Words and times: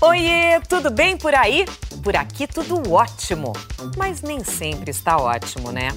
Oiê, 0.00 0.60
tudo 0.68 0.90
bem 0.90 1.16
por 1.16 1.34
aí? 1.34 1.64
Por 2.02 2.14
aqui 2.14 2.46
tudo 2.46 2.92
ótimo, 2.92 3.54
mas 3.96 4.20
nem 4.20 4.44
sempre 4.44 4.90
está 4.90 5.16
ótimo, 5.16 5.72
né? 5.72 5.88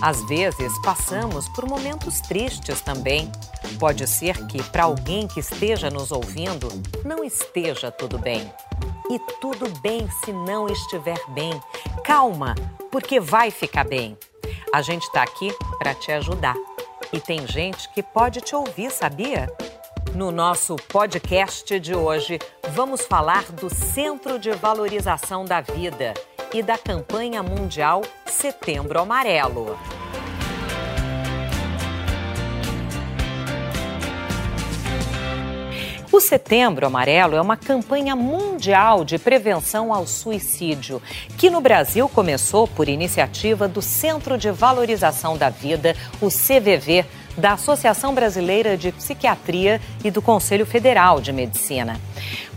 Às 0.00 0.22
vezes 0.28 0.72
passamos 0.82 1.48
por 1.48 1.66
momentos 1.66 2.20
tristes 2.20 2.80
também. 2.80 3.30
Pode 3.80 4.06
ser 4.06 4.46
que 4.46 4.62
para 4.62 4.84
alguém 4.84 5.26
que 5.26 5.40
esteja 5.40 5.90
nos 5.90 6.12
ouvindo 6.12 6.68
não 7.04 7.24
esteja 7.24 7.90
tudo 7.90 8.16
bem. 8.16 8.48
E 9.10 9.18
tudo 9.40 9.68
bem 9.80 10.08
se 10.24 10.32
não 10.32 10.68
estiver 10.68 11.18
bem. 11.30 11.60
Calma, 12.04 12.54
porque 12.92 13.18
vai 13.18 13.50
ficar 13.50 13.84
bem. 13.84 14.16
A 14.72 14.82
gente 14.82 15.02
está 15.02 15.22
aqui 15.22 15.52
para 15.78 15.94
te 15.94 16.12
ajudar. 16.12 16.54
E 17.12 17.18
tem 17.18 17.46
gente 17.46 17.88
que 17.88 18.02
pode 18.02 18.40
te 18.40 18.54
ouvir, 18.54 18.92
sabia? 18.92 19.50
No 20.18 20.32
nosso 20.32 20.74
podcast 20.74 21.78
de 21.78 21.94
hoje, 21.94 22.40
vamos 22.70 23.02
falar 23.02 23.52
do 23.52 23.72
Centro 23.72 24.36
de 24.36 24.50
Valorização 24.50 25.44
da 25.44 25.60
Vida 25.60 26.12
e 26.52 26.60
da 26.60 26.76
campanha 26.76 27.40
mundial 27.40 28.02
Setembro 28.26 28.98
Amarelo. 28.98 29.78
O 36.10 36.20
Setembro 36.20 36.84
Amarelo 36.84 37.36
é 37.36 37.40
uma 37.40 37.56
campanha 37.56 38.16
mundial 38.16 39.04
de 39.04 39.18
prevenção 39.18 39.94
ao 39.94 40.04
suicídio, 40.04 41.00
que 41.36 41.48
no 41.48 41.60
Brasil 41.60 42.08
começou 42.08 42.66
por 42.66 42.88
iniciativa 42.88 43.68
do 43.68 43.80
Centro 43.80 44.36
de 44.36 44.50
Valorização 44.50 45.38
da 45.38 45.48
Vida, 45.48 45.94
o 46.20 46.26
CVV, 46.26 47.04
da 47.38 47.52
Associação 47.52 48.14
Brasileira 48.14 48.76
de 48.76 48.90
Psiquiatria 48.92 49.80
e 50.04 50.10
do 50.10 50.20
Conselho 50.20 50.66
Federal 50.66 51.20
de 51.20 51.32
Medicina. 51.32 51.98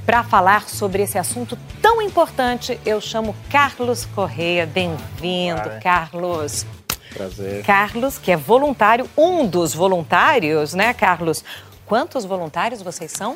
Para 0.05 0.23
falar 0.23 0.67
sobre 0.67 1.04
esse 1.04 1.17
assunto 1.17 1.57
tão 1.81 2.02
importante, 2.02 2.80
eu 2.85 2.99
chamo 2.99 3.35
Carlos 3.49 4.05
Correia. 4.05 4.65
Bem-vindo, 4.65 5.70
Carlos. 5.82 6.65
Prazer. 7.13 7.63
Carlos, 7.63 8.18
que 8.18 8.32
é 8.32 8.38
voluntário, 8.38 9.07
um 9.15 9.46
dos 9.46 9.73
voluntários, 9.73 10.73
né, 10.73 10.93
Carlos? 10.93 11.43
Quantos 11.85 12.26
voluntários 12.26 12.82
vocês 12.82 13.12
são? 13.12 13.34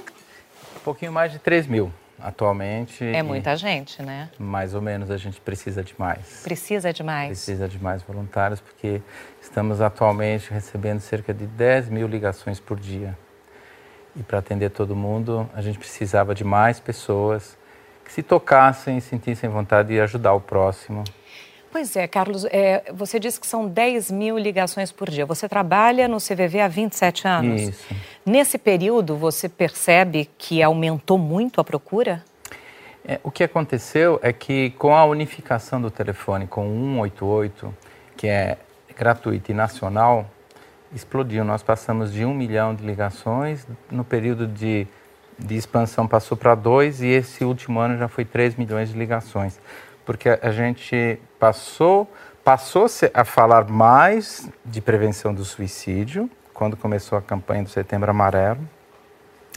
Um 0.75 0.79
pouquinho 0.83 1.11
mais 1.11 1.31
de 1.31 1.39
3 1.39 1.67
mil 1.67 1.91
atualmente. 2.19 3.03
É 3.03 3.21
muita 3.21 3.55
gente, 3.55 4.01
né? 4.01 4.29
Mais 4.39 4.73
ou 4.73 4.81
menos 4.81 5.11
a 5.11 5.17
gente 5.17 5.39
precisa 5.41 5.83
de 5.83 5.93
mais. 5.97 6.41
Precisa 6.43 6.91
de 6.93 7.03
mais. 7.03 7.29
Precisa 7.29 7.67
de 7.67 7.81
mais 7.81 8.01
voluntários, 8.03 8.59
porque 8.59 9.01
estamos 9.41 9.81
atualmente 9.81 10.51
recebendo 10.51 10.99
cerca 10.99 11.33
de 11.33 11.45
10 11.45 11.89
mil 11.89 12.07
ligações 12.07 12.59
por 12.59 12.79
dia. 12.79 13.17
E 14.15 14.23
para 14.23 14.39
atender 14.39 14.69
todo 14.69 14.95
mundo, 14.95 15.49
a 15.53 15.61
gente 15.61 15.77
precisava 15.77 16.33
de 16.33 16.43
mais 16.43 16.79
pessoas 16.79 17.57
que 18.05 18.13
se 18.13 18.23
tocassem, 18.23 18.99
sentissem 18.99 19.49
vontade 19.49 19.89
de 19.89 19.99
ajudar 19.99 20.33
o 20.33 20.39
próximo. 20.39 21.03
Pois 21.75 21.93
é, 21.97 22.07
Carlos, 22.07 22.45
é, 22.45 22.89
você 22.93 23.19
disse 23.19 23.37
que 23.37 23.45
são 23.45 23.67
10 23.67 24.09
mil 24.09 24.37
ligações 24.37 24.93
por 24.93 25.09
dia. 25.09 25.25
Você 25.25 25.49
trabalha 25.49 26.07
no 26.07 26.19
CVV 26.19 26.61
há 26.61 26.69
27 26.69 27.27
anos. 27.27 27.61
Isso. 27.63 27.95
Nesse 28.25 28.57
período, 28.57 29.17
você 29.17 29.49
percebe 29.49 30.29
que 30.37 30.63
aumentou 30.63 31.17
muito 31.17 31.59
a 31.59 31.65
procura? 31.65 32.23
É, 33.05 33.19
o 33.21 33.29
que 33.29 33.43
aconteceu 33.43 34.17
é 34.23 34.31
que 34.31 34.69
com 34.77 34.95
a 34.95 35.03
unificação 35.03 35.81
do 35.81 35.91
telefone 35.91 36.47
com 36.47 36.65
188, 36.65 37.75
que 38.15 38.27
é 38.27 38.57
gratuito 38.95 39.51
e 39.51 39.53
nacional, 39.53 40.25
explodiu. 40.93 41.43
Nós 41.43 41.61
passamos 41.61 42.13
de 42.13 42.23
um 42.23 42.33
milhão 42.33 42.73
de 42.73 42.85
ligações, 42.85 43.67
no 43.91 44.05
período 44.05 44.47
de, 44.47 44.87
de 45.37 45.57
expansão 45.57 46.07
passou 46.07 46.37
para 46.37 46.55
dois 46.55 47.01
e 47.01 47.07
esse 47.07 47.43
último 47.43 47.81
ano 47.81 47.97
já 47.97 48.07
foi 48.07 48.23
3 48.23 48.55
milhões 48.55 48.93
de 48.93 48.97
ligações 48.97 49.59
porque 50.05 50.29
a 50.29 50.51
gente 50.51 51.19
passou 51.45 52.09
passou 52.43 52.87
a 53.13 53.23
falar 53.23 53.67
mais 53.69 54.49
de 54.63 54.79
prevenção 54.81 55.33
do 55.33 55.43
suicídio 55.43 56.29
quando 56.53 56.77
começou 56.77 57.17
a 57.17 57.21
campanha 57.21 57.63
do 57.63 57.69
Setembro 57.69 58.09
Amarelo. 58.09 58.61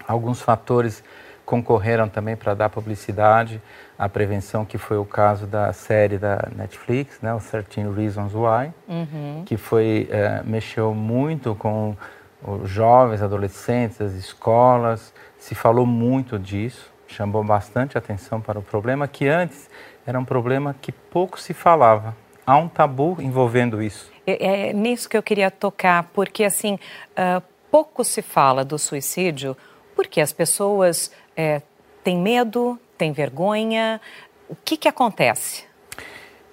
Alguns 0.06 0.40
fatores 0.40 1.02
concorreram 1.46 2.08
também 2.08 2.34
para 2.36 2.52
dar 2.54 2.68
publicidade 2.68 3.60
à 3.98 4.08
prevenção, 4.08 4.64
que 4.64 4.76
foi 4.76 4.98
o 4.98 5.04
caso 5.04 5.46
da 5.46 5.72
série 5.72 6.18
da 6.18 6.48
Netflix, 6.54 7.20
né, 7.22 7.32
o 7.32 7.40
13 7.40 7.90
Reasons 7.94 8.34
Why, 8.34 8.72
uhum. 8.86 9.42
que 9.46 9.56
foi 9.56 10.08
é, 10.10 10.42
mexeu 10.44 10.94
muito 10.94 11.54
com 11.54 11.96
os 12.42 12.68
jovens, 12.68 13.22
adolescentes, 13.22 14.00
as 14.00 14.12
escolas, 14.12 15.12
se 15.38 15.54
falou 15.54 15.86
muito 15.86 16.38
disso, 16.38 16.90
chamou 17.06 17.42
bastante 17.42 17.96
atenção 17.96 18.40
para 18.40 18.58
o 18.58 18.62
problema 18.62 19.08
que 19.08 19.26
antes 19.28 19.68
era 20.08 20.18
um 20.18 20.24
problema 20.24 20.74
que 20.80 20.90
pouco 20.90 21.38
se 21.38 21.52
falava. 21.52 22.16
Há 22.46 22.56
um 22.56 22.66
tabu 22.66 23.18
envolvendo 23.20 23.82
isso. 23.82 24.10
É, 24.26 24.70
é 24.70 24.72
nisso 24.72 25.06
que 25.06 25.18
eu 25.18 25.22
queria 25.22 25.50
tocar, 25.50 26.04
porque 26.14 26.44
assim, 26.44 26.78
uh, 27.10 27.42
pouco 27.70 28.02
se 28.02 28.22
fala 28.22 28.64
do 28.64 28.78
suicídio 28.78 29.54
porque 29.94 30.22
as 30.22 30.32
pessoas 30.32 31.12
é, 31.36 31.60
têm 32.02 32.16
medo, 32.16 32.78
têm 32.96 33.12
vergonha. 33.12 34.00
O 34.48 34.56
que, 34.64 34.78
que 34.78 34.88
acontece? 34.88 35.66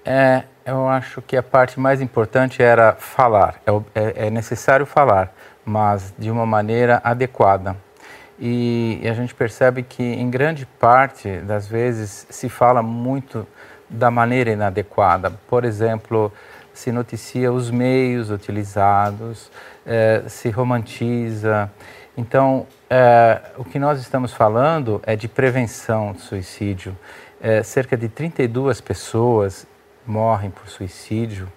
É, 0.04 0.44
eu 0.66 0.90
acho 0.90 1.22
que 1.22 1.38
a 1.38 1.44
parte 1.44 1.80
mais 1.80 2.02
importante 2.02 2.62
era 2.62 2.92
falar. 2.96 3.62
É, 3.66 3.72
é, 4.02 4.28
é 4.28 4.30
necessário 4.30 4.86
falar, 4.86 5.34
mas 5.64 6.14
de 6.18 6.30
uma 6.30 6.46
maneira 6.46 7.00
adequada. 7.06 7.78
E, 8.40 9.00
e 9.02 9.08
a 9.08 9.14
gente 9.14 9.34
percebe 9.34 9.84
que, 9.84 10.04
em 10.04 10.30
grande 10.30 10.66
parte 10.66 11.38
das 11.40 11.68
vezes, 11.68 12.28
se 12.30 12.50
fala 12.50 12.82
muito 12.84 13.48
da 13.90 14.12
maneira 14.12 14.52
inadequada. 14.52 15.32
Por 15.48 15.64
exemplo, 15.64 16.32
se 16.74 16.92
noticia 16.92 17.52
os 17.52 17.72
meios 17.72 18.30
utilizados, 18.30 19.50
eh, 19.86 20.24
se 20.28 20.50
romantiza. 20.50 21.72
Então, 22.18 22.68
eh, 22.90 23.42
o 23.58 23.64
que 23.64 23.80
nós 23.80 24.00
estamos 24.00 24.34
falando 24.34 25.02
é 25.06 25.16
de 25.16 25.28
prevenção 25.28 26.12
do 26.12 26.20
suicídio. 26.20 26.98
Eh, 27.42 27.64
cerca 27.64 27.96
de 27.96 28.10
32 28.10 28.82
pessoas 28.82 29.66
morrem 30.06 30.52
por 30.52 30.68
suicídio 30.68 31.48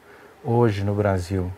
hoje 0.45 0.85
no 0.85 0.95
Brasil 0.95 1.51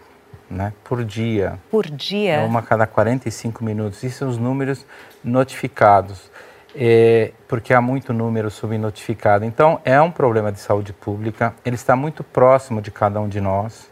né, 0.51 0.73
por 0.83 1.05
dia. 1.05 1.59
Por 1.71 1.87
dia? 1.87 2.35
É 2.35 2.45
uma 2.45 2.61
a 2.61 2.63
cada 2.63 2.87
45 2.87 3.65
minutos. 3.65 4.03
Isso 4.03 4.19
são 4.19 4.29
os 4.29 4.37
números 4.37 4.85
notificados, 5.23 6.31
é, 6.75 7.33
porque 7.47 7.73
há 7.73 7.81
muito 7.81 8.13
número 8.13 8.51
subnotificado. 8.51 9.45
Então, 9.45 9.81
é 9.85 10.01
um 10.01 10.11
problema 10.11 10.51
de 10.51 10.59
saúde 10.59 10.93
pública, 10.93 11.55
ele 11.65 11.77
está 11.77 11.95
muito 11.95 12.25
próximo 12.25 12.83
de 12.83 12.91
cada 12.91 13.21
um 13.21 13.29
de 13.29 13.41
nós 13.41 13.89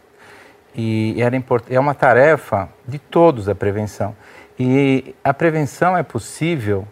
e 0.75 1.21
era 1.21 1.35
é 1.69 1.79
uma 1.79 1.93
tarefa 1.93 2.69
de 2.87 2.99
todos 2.99 3.49
a 3.49 3.55
prevenção. 3.55 4.15
E 4.57 5.15
a 5.23 5.33
prevenção 5.33 5.97
é 5.97 6.03
possível, 6.03 6.87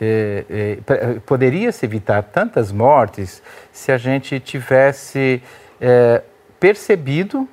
é, 0.00 0.78
é, 0.88 1.20
poderia 1.20 1.70
se 1.70 1.84
evitar 1.84 2.22
tantas 2.22 2.72
mortes 2.72 3.42
se 3.72 3.92
a 3.92 3.98
gente 3.98 4.40
tivesse 4.40 5.42
é, 5.80 6.22
percebido 6.58 7.48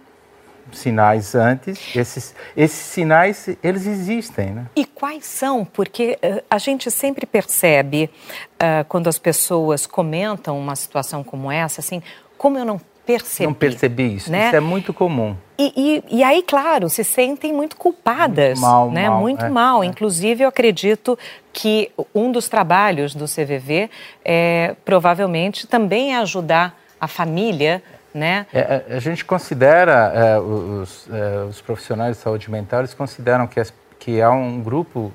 sinais 0.78 1.36
antes. 1.36 1.96
Esses, 1.96 2.36
esses 2.56 2.86
sinais, 2.86 3.50
eles 3.64 3.86
existem, 3.86 4.52
né? 4.52 4.66
E 4.76 4.86
quais 4.86 5.26
são? 5.26 5.66
Porque 5.66 6.18
uh, 6.24 6.44
a 6.50 6.58
gente 6.58 6.90
sempre 6.92 7.26
percebe, 7.26 8.10
uh, 8.56 8.86
quando 8.88 9.08
as 9.08 9.18
pessoas 9.18 9.86
comentam 9.86 10.58
uma 10.60 10.76
situação 10.76 11.24
como 11.24 11.52
essa, 11.52 11.82
assim, 11.82 12.02
como 12.38 12.58
eu 12.58 12.66
não 12.66 12.80
percebi. 13.06 13.48
Não 13.48 13.54
percebi 13.54 14.16
isso. 14.16 14.32
Né? 14.32 14.48
Isso 14.48 14.56
é 14.56 14.60
muito 14.60 14.94
comum. 14.94 15.36
E, 15.58 15.74
e, 16.10 16.18
e, 16.18 16.24
aí, 16.24 16.42
claro, 16.42 16.90
se 16.90 17.04
sentem 17.04 17.54
muito 17.54 17.76
culpadas. 17.76 18.60
Muito 18.60 18.62
mal, 18.62 18.92
né? 18.92 19.10
mal, 19.10 19.20
Muito 19.20 19.46
é, 19.46 19.50
mal. 19.50 19.84
É. 19.84 19.86
Inclusive, 19.86 20.44
eu 20.44 20.48
acredito 20.48 21.18
que 21.52 21.92
um 22.14 22.32
dos 22.32 22.50
trabalhos 22.50 23.14
do 23.14 23.26
CVV 23.26 23.90
é 24.26 24.76
provavelmente 24.84 25.68
também 25.68 26.16
ajudar 26.16 26.78
a 27.00 27.08
família 27.08 27.84
né? 28.14 28.46
É, 28.54 28.84
a, 28.96 29.00
gente 29.00 29.26
considera, 29.26 30.12
é, 30.14 30.40
os, 30.40 31.08
é, 31.12 31.46
os, 31.50 31.62
profissionais 31.62 32.18
de 32.18 32.24
saúde 32.24 32.50
mental, 32.52 32.82
eles 32.82 32.94
consideram 32.94 33.48
que, 33.48 33.60
as, 33.60 33.74
que 34.00 34.22
há 34.22 34.32
um 34.32 34.62
grupo, 34.62 35.12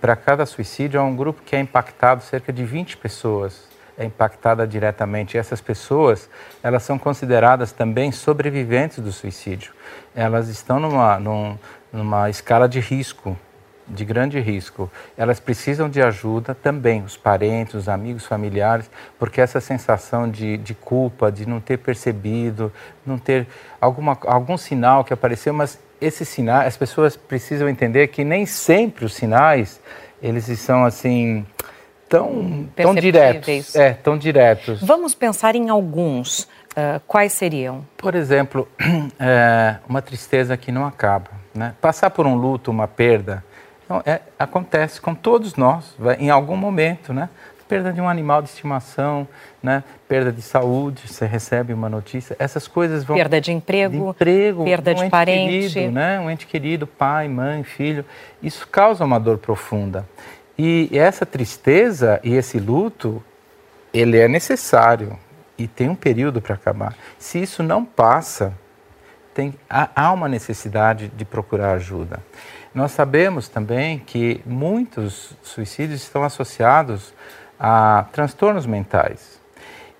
para 0.00 0.14
cada 0.14 0.46
suicídio, 0.46 1.00
há 1.00 1.04
um 1.04 1.16
grupo 1.16 1.42
que 1.44 1.56
é 1.56 1.60
impactado, 1.60 2.22
cerca 2.22 2.52
de 2.52 2.64
20 2.64 2.96
pessoas 2.96 3.66
é 3.98 4.04
impactada 4.04 4.66
diretamente. 4.66 5.36
E 5.36 5.38
essas 5.38 5.60
pessoas, 5.60 6.28
elas 6.62 6.82
são 6.82 6.98
consideradas 6.98 7.72
também 7.72 8.12
sobreviventes 8.12 8.98
do 8.98 9.10
suicídio. 9.10 9.72
Elas 10.14 10.48
estão 10.48 10.78
numa, 10.78 11.18
num, 11.18 11.58
numa 11.92 12.28
escala 12.28 12.68
de 12.68 12.78
risco 12.78 13.36
de 13.88 14.04
grande 14.04 14.40
risco, 14.40 14.90
elas 15.16 15.38
precisam 15.38 15.88
de 15.88 16.02
ajuda 16.02 16.54
também, 16.54 17.02
os 17.02 17.16
parentes, 17.16 17.74
os 17.74 17.88
amigos, 17.88 18.26
familiares, 18.26 18.90
porque 19.18 19.40
essa 19.40 19.60
sensação 19.60 20.28
de, 20.28 20.56
de 20.56 20.74
culpa, 20.74 21.30
de 21.30 21.46
não 21.46 21.60
ter 21.60 21.78
percebido, 21.78 22.72
não 23.04 23.18
ter 23.18 23.46
alguma, 23.80 24.18
algum 24.26 24.56
sinal 24.56 25.04
que 25.04 25.12
apareceu, 25.12 25.52
mas 25.54 25.78
esses 26.00 26.28
sinais, 26.28 26.66
as 26.66 26.76
pessoas 26.76 27.16
precisam 27.16 27.68
entender 27.68 28.08
que 28.08 28.24
nem 28.24 28.44
sempre 28.44 29.04
os 29.04 29.14
sinais, 29.14 29.80
eles 30.22 30.44
são 30.58 30.84
assim, 30.84 31.46
tão, 32.08 32.68
tão 32.74 32.94
diretos. 32.94 33.74
É, 33.74 33.92
tão 33.92 34.18
diretos. 34.18 34.80
Vamos 34.82 35.14
pensar 35.14 35.54
em 35.54 35.68
alguns. 35.68 36.48
Uh, 36.76 37.00
quais 37.06 37.32
seriam? 37.32 37.86
Por 37.96 38.14
exemplo, 38.14 38.68
é, 39.18 39.76
uma 39.88 40.02
tristeza 40.02 40.56
que 40.56 40.70
não 40.70 40.84
acaba. 40.84 41.30
Né? 41.54 41.74
Passar 41.80 42.10
por 42.10 42.26
um 42.26 42.34
luto, 42.34 42.70
uma 42.70 42.86
perda, 42.86 43.42
então, 43.86 44.02
é, 44.04 44.20
acontece 44.36 45.00
com 45.00 45.14
todos 45.14 45.54
nós, 45.54 45.94
vai, 45.96 46.16
em 46.16 46.28
algum 46.28 46.56
momento, 46.56 47.14
né? 47.14 47.30
Perda 47.68 47.92
de 47.92 48.00
um 48.00 48.08
animal 48.08 48.42
de 48.42 48.48
estimação, 48.48 49.26
né? 49.60 49.82
Perda 50.08 50.30
de 50.30 50.42
saúde, 50.42 51.08
você 51.08 51.24
recebe 51.24 51.72
uma 51.72 51.88
notícia, 51.88 52.36
essas 52.38 52.68
coisas 52.68 53.02
vão... 53.02 53.16
Perda 53.16 53.40
de 53.40 53.52
emprego, 53.52 53.96
de 53.96 54.10
emprego 54.10 54.64
perda 54.64 54.92
um 54.92 54.94
de 54.94 55.10
parente. 55.10 55.72
Querido, 55.72 55.92
né? 55.92 56.20
Um 56.20 56.30
ente 56.30 56.46
querido, 56.46 56.86
pai, 56.86 57.26
mãe, 57.28 57.64
filho, 57.64 58.04
isso 58.42 58.68
causa 58.68 59.04
uma 59.04 59.18
dor 59.18 59.38
profunda. 59.38 60.06
E 60.58 60.88
essa 60.92 61.26
tristeza 61.26 62.20
e 62.22 62.34
esse 62.34 62.58
luto, 62.58 63.22
ele 63.92 64.18
é 64.18 64.28
necessário 64.28 65.18
e 65.58 65.66
tem 65.66 65.88
um 65.88 65.96
período 65.96 66.40
para 66.40 66.54
acabar. 66.54 66.94
Se 67.18 67.42
isso 67.42 67.62
não 67.62 67.84
passa, 67.84 68.52
tem, 69.36 69.52
há 69.68 70.12
uma 70.14 70.30
necessidade 70.30 71.08
de 71.08 71.24
procurar 71.26 71.74
ajuda. 71.74 72.20
Nós 72.74 72.92
sabemos 72.92 73.48
também 73.48 73.98
que 73.98 74.40
muitos 74.46 75.36
suicídios 75.42 76.02
estão 76.02 76.24
associados 76.24 77.12
a 77.60 78.06
transtornos 78.12 78.64
mentais. 78.64 79.38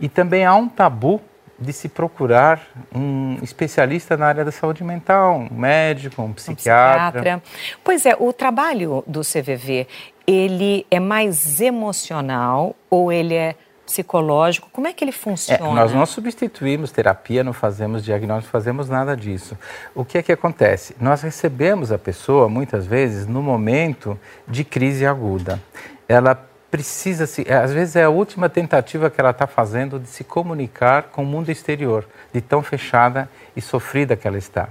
E 0.01 0.09
também 0.09 0.47
há 0.47 0.55
um 0.55 0.67
tabu 0.67 1.21
de 1.59 1.71
se 1.71 1.87
procurar 1.87 2.63
um 2.95 3.39
especialista 3.43 4.17
na 4.17 4.27
área 4.27 4.45
da 4.45 4.53
saúde 4.53 4.83
mental, 4.83 5.47
um 5.51 5.55
médico, 5.55 6.23
um 6.23 6.33
psiquiatra. 6.33 7.03
Um 7.03 7.13
psiquiatra. 7.13 7.43
Pois 7.85 8.07
é, 8.07 8.17
o 8.19 8.33
trabalho 8.33 9.05
do 9.07 9.21
CVV, 9.21 9.87
ele 10.27 10.87
é 10.91 10.99
mais 10.99 11.61
emocional 11.61 12.75
ou 12.89 13.13
ele 13.13 13.35
é 13.35 13.55
psicológico? 13.87 14.69
Como 14.71 14.87
é 14.87 14.93
que 14.93 15.05
ele 15.05 15.13
funciona? 15.13 15.67
É, 15.67 15.75
nós 15.75 15.93
não 15.93 16.05
substituímos 16.05 16.91
terapia, 16.91 17.43
não 17.45 17.53
fazemos 17.53 18.05
diagnóstico, 18.05 18.49
não 18.49 18.53
fazemos 18.53 18.89
nada 18.89 19.17
disso. 19.17 19.57
O 19.95 20.05
que 20.05 20.19
é 20.19 20.23
que 20.23 20.33
acontece? 20.33 20.95
Nós 21.01 21.23
recebemos 21.23 21.93
a 21.93 21.99
pessoa, 21.99 22.49
muitas 22.49 22.87
vezes, 22.87 23.27
no 23.27 23.43
momento 23.43 24.19
de 24.47 24.65
crise 24.65 25.07
aguda. 25.07 25.63
Ela 26.09 26.35
precisa 26.71 27.27
se, 27.27 27.47
às 27.51 27.73
vezes 27.73 27.97
é 27.97 28.05
a 28.05 28.11
última 28.11 28.49
tentativa 28.49 29.09
que 29.09 29.21
ela 29.21 29.31
está 29.31 29.47
fazendo 29.47 29.99
de 29.99 30.09
se 30.09 30.25
comunicar 30.25 31.05
com 31.05 31.23
o 31.23 31.27
mundo 31.27 31.51
exterior, 31.51 32.07
de 32.33 32.41
tão 32.41 32.63
fechada 32.63 33.31
e 33.55 33.63
sofrida 33.63 34.17
que 34.17 34.27
ela 34.27 34.37
está. 34.37 34.69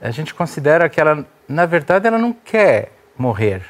A 0.00 0.10
gente 0.10 0.34
considera 0.34 0.88
que 0.88 1.00
ela, 1.00 1.24
na 1.48 1.64
verdade, 1.64 2.06
ela 2.06 2.18
não 2.18 2.32
quer 2.32 2.92
morrer, 3.16 3.62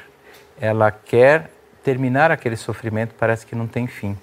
ela 0.59 0.91
quer 0.91 1.51
terminar 1.83 2.31
aquele 2.31 2.55
sofrimento, 2.55 3.15
parece 3.17 3.45
que 3.45 3.55
não 3.55 3.65
tem 3.65 3.87
fim. 3.87 4.17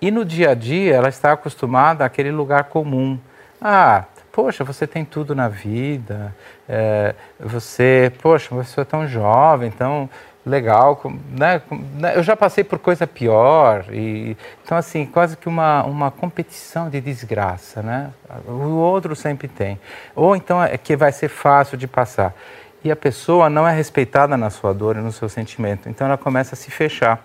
E 0.00 0.10
no 0.10 0.24
dia 0.24 0.50
a 0.50 0.54
dia 0.54 0.94
ela 0.94 1.08
está 1.08 1.32
acostumada 1.32 2.04
àquele 2.04 2.30
lugar 2.30 2.64
comum. 2.64 3.18
Ah, 3.60 4.04
poxa, 4.30 4.62
você 4.62 4.86
tem 4.86 5.04
tudo 5.04 5.34
na 5.34 5.48
vida, 5.48 6.34
é, 6.68 7.14
você, 7.40 8.12
poxa, 8.22 8.54
você 8.54 8.80
é 8.80 8.84
tão 8.84 9.06
jovem, 9.06 9.70
tão 9.70 10.08
legal, 10.46 11.00
né? 11.30 11.60
né? 11.94 12.16
Eu 12.16 12.22
já 12.22 12.36
passei 12.36 12.64
por 12.64 12.78
coisa 12.78 13.06
pior 13.06 13.84
e 13.92 14.36
então 14.64 14.78
assim 14.78 15.04
quase 15.04 15.36
que 15.36 15.48
uma 15.48 15.82
uma 15.84 16.10
competição 16.10 16.88
de 16.88 17.00
desgraça, 17.00 17.82
né? 17.82 18.10
O 18.46 18.76
outro 18.76 19.14
sempre 19.14 19.48
tem. 19.48 19.78
Ou 20.14 20.34
então 20.34 20.62
é 20.62 20.78
que 20.78 20.96
vai 20.96 21.12
ser 21.12 21.28
fácil 21.28 21.76
de 21.76 21.86
passar 21.86 22.34
e 22.82 22.90
a 22.90 22.96
pessoa 22.96 23.50
não 23.50 23.66
é 23.66 23.74
respeitada 23.74 24.36
na 24.36 24.50
sua 24.50 24.72
dor 24.72 24.96
e 24.96 25.00
no 25.00 25.12
seu 25.12 25.28
sentimento, 25.28 25.88
então 25.88 26.06
ela 26.06 26.16
começa 26.16 26.54
a 26.54 26.56
se 26.56 26.70
fechar. 26.70 27.24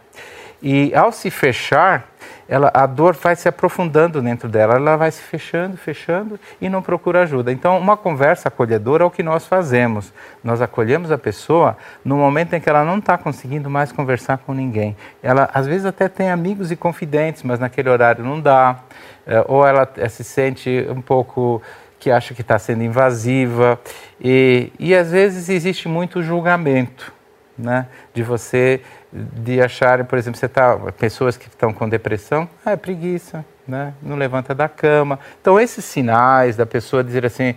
E 0.63 0.95
ao 0.95 1.11
se 1.11 1.29
fechar, 1.29 2.07
ela, 2.47 2.71
a 2.73 2.85
dor 2.85 3.15
vai 3.15 3.35
se 3.35 3.49
aprofundando 3.49 4.21
dentro 4.21 4.47
dela, 4.47 4.75
ela 4.75 4.95
vai 4.95 5.11
se 5.11 5.21
fechando, 5.21 5.75
fechando 5.75 6.39
e 6.61 6.69
não 6.69 6.81
procura 6.81 7.23
ajuda. 7.23 7.51
Então, 7.51 7.77
uma 7.77 7.97
conversa 7.97 8.47
acolhedora 8.47 9.03
é 9.03 9.05
o 9.05 9.11
que 9.11 9.21
nós 9.21 9.45
fazemos. 9.45 10.13
Nós 10.41 10.61
acolhemos 10.61 11.11
a 11.11 11.17
pessoa 11.17 11.75
no 12.05 12.15
momento 12.15 12.53
em 12.53 12.61
que 12.61 12.69
ela 12.69 12.85
não 12.85 12.99
está 12.99 13.17
conseguindo 13.17 13.69
mais 13.69 13.91
conversar 13.91 14.37
com 14.37 14.53
ninguém. 14.53 14.95
Ela, 15.21 15.49
às 15.53 15.67
vezes, 15.67 15.85
até 15.85 16.07
tem 16.07 16.31
amigos 16.31 16.71
e 16.71 16.77
confidentes, 16.77 17.43
mas 17.43 17.59
naquele 17.59 17.89
horário 17.89 18.23
não 18.23 18.39
dá. 18.39 18.79
É, 19.27 19.43
ou 19.49 19.67
ela 19.67 19.85
é, 19.97 20.07
se 20.07 20.23
sente 20.23 20.87
um 20.89 21.01
pouco 21.01 21.61
que 21.99 22.09
acha 22.09 22.33
que 22.33 22.41
está 22.41 22.57
sendo 22.57 22.83
invasiva. 22.83 23.77
E, 24.21 24.71
e, 24.79 24.95
às 24.95 25.11
vezes, 25.11 25.49
existe 25.49 25.89
muito 25.89 26.23
julgamento 26.23 27.11
né? 27.57 27.87
de 28.13 28.23
você 28.23 28.81
de 29.13 29.61
acharem, 29.61 30.05
por 30.05 30.17
exemplo, 30.17 30.39
você 30.39 30.47
tá 30.47 30.75
pessoas 30.97 31.37
que 31.37 31.47
estão 31.47 31.71
com 31.71 31.87
depressão, 31.87 32.49
ah, 32.65 32.71
é 32.71 32.75
preguiça, 32.75 33.45
né? 33.67 33.93
Não 34.01 34.15
levanta 34.15 34.55
da 34.55 34.67
cama. 34.67 35.19
Então 35.39 35.59
esses 35.59 35.85
sinais 35.85 36.57
da 36.57 36.65
pessoa 36.65 37.03
dizer 37.03 37.25
assim, 37.25 37.55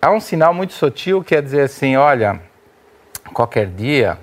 há 0.00 0.10
um 0.10 0.20
sinal 0.20 0.54
muito 0.54 0.72
sutil 0.72 1.22
que 1.22 1.34
é 1.34 1.42
dizer 1.42 1.62
assim, 1.62 1.96
olha, 1.96 2.40
qualquer 3.34 3.66
dia 3.66 4.18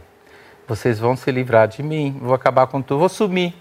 vocês 0.68 1.00
vão 1.00 1.16
se 1.16 1.32
livrar 1.32 1.68
de 1.68 1.84
mim, 1.84 2.18
vou 2.20 2.34
acabar 2.34 2.66
com 2.68 2.82
tudo, 2.82 3.00
vou 3.00 3.10
sumir, 3.10 3.54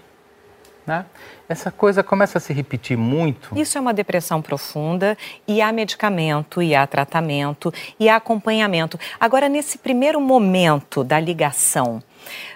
né? 0.85 1.05
Essa 1.47 1.71
coisa 1.71 2.03
começa 2.03 2.39
a 2.39 2.41
se 2.41 2.51
repetir 2.51 2.97
muito. 2.97 3.57
Isso 3.57 3.77
é 3.77 3.81
uma 3.81 3.93
depressão 3.93 4.41
profunda 4.41 5.17
e 5.47 5.61
há 5.61 5.71
medicamento, 5.71 6.61
e 6.61 6.75
há 6.75 6.85
tratamento, 6.85 7.73
e 7.97 8.09
há 8.09 8.17
acompanhamento. 8.17 8.99
Agora, 9.17 9.47
nesse 9.47 9.77
primeiro 9.77 10.19
momento 10.19 11.05
da 11.05 11.19
ligação, 11.19 12.03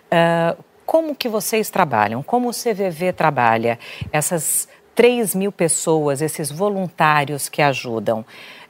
Uh, 0.06 0.62
como 0.86 1.16
que 1.16 1.30
vocês 1.30 1.70
trabalham? 1.70 2.22
Como 2.22 2.50
o 2.50 2.52
CVV 2.52 3.14
trabalha? 3.14 3.80
Essas 4.12 4.68
3 4.94 5.36
mil 5.36 5.52
pessoas, 5.52 6.22
esses 6.22 6.52
voluntários 6.52 7.48
que 7.48 7.62
ajudam, 7.62 8.26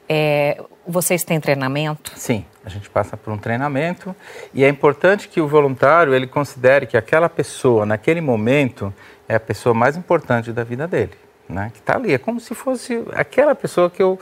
é, 0.08 0.62
vocês 0.86 1.24
têm 1.24 1.40
treinamento? 1.40 2.12
Sim, 2.16 2.44
a 2.64 2.68
gente 2.68 2.90
passa 2.90 3.16
por 3.16 3.32
um 3.32 3.38
treinamento 3.38 4.14
e 4.52 4.64
é 4.64 4.68
importante 4.68 5.28
que 5.28 5.40
o 5.40 5.48
voluntário 5.48 6.14
ele 6.14 6.26
considere 6.26 6.86
que 6.86 6.96
aquela 6.96 7.28
pessoa, 7.28 7.86
naquele 7.86 8.20
momento, 8.20 8.92
é 9.28 9.34
a 9.34 9.40
pessoa 9.40 9.74
mais 9.74 9.96
importante 9.96 10.52
da 10.52 10.62
vida 10.62 10.86
dele, 10.86 11.16
né? 11.48 11.70
Que 11.72 11.80
está 11.80 11.96
ali, 11.96 12.12
é 12.12 12.18
como 12.18 12.40
se 12.40 12.54
fosse 12.54 13.02
aquela 13.12 13.54
pessoa 13.54 13.88
que 13.90 14.02
eu 14.02 14.18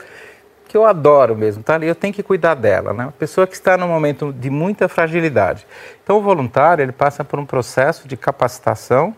que 0.71 0.77
eu 0.77 0.85
adoro 0.85 1.35
mesmo, 1.35 1.61
tá 1.61 1.75
ali, 1.75 1.85
eu 1.85 1.93
tenho 1.93 2.13
que 2.13 2.23
cuidar 2.23 2.55
dela, 2.55 2.93
né? 2.93 3.03
Uma 3.03 3.11
pessoa 3.11 3.45
que 3.45 3.53
está 3.53 3.75
num 3.75 3.89
momento 3.89 4.31
de 4.31 4.49
muita 4.49 4.87
fragilidade. 4.87 5.67
Então, 6.01 6.17
o 6.17 6.21
voluntário, 6.21 6.81
ele 6.81 6.93
passa 6.93 7.25
por 7.25 7.37
um 7.37 7.45
processo 7.45 8.07
de 8.07 8.15
capacitação 8.15 9.13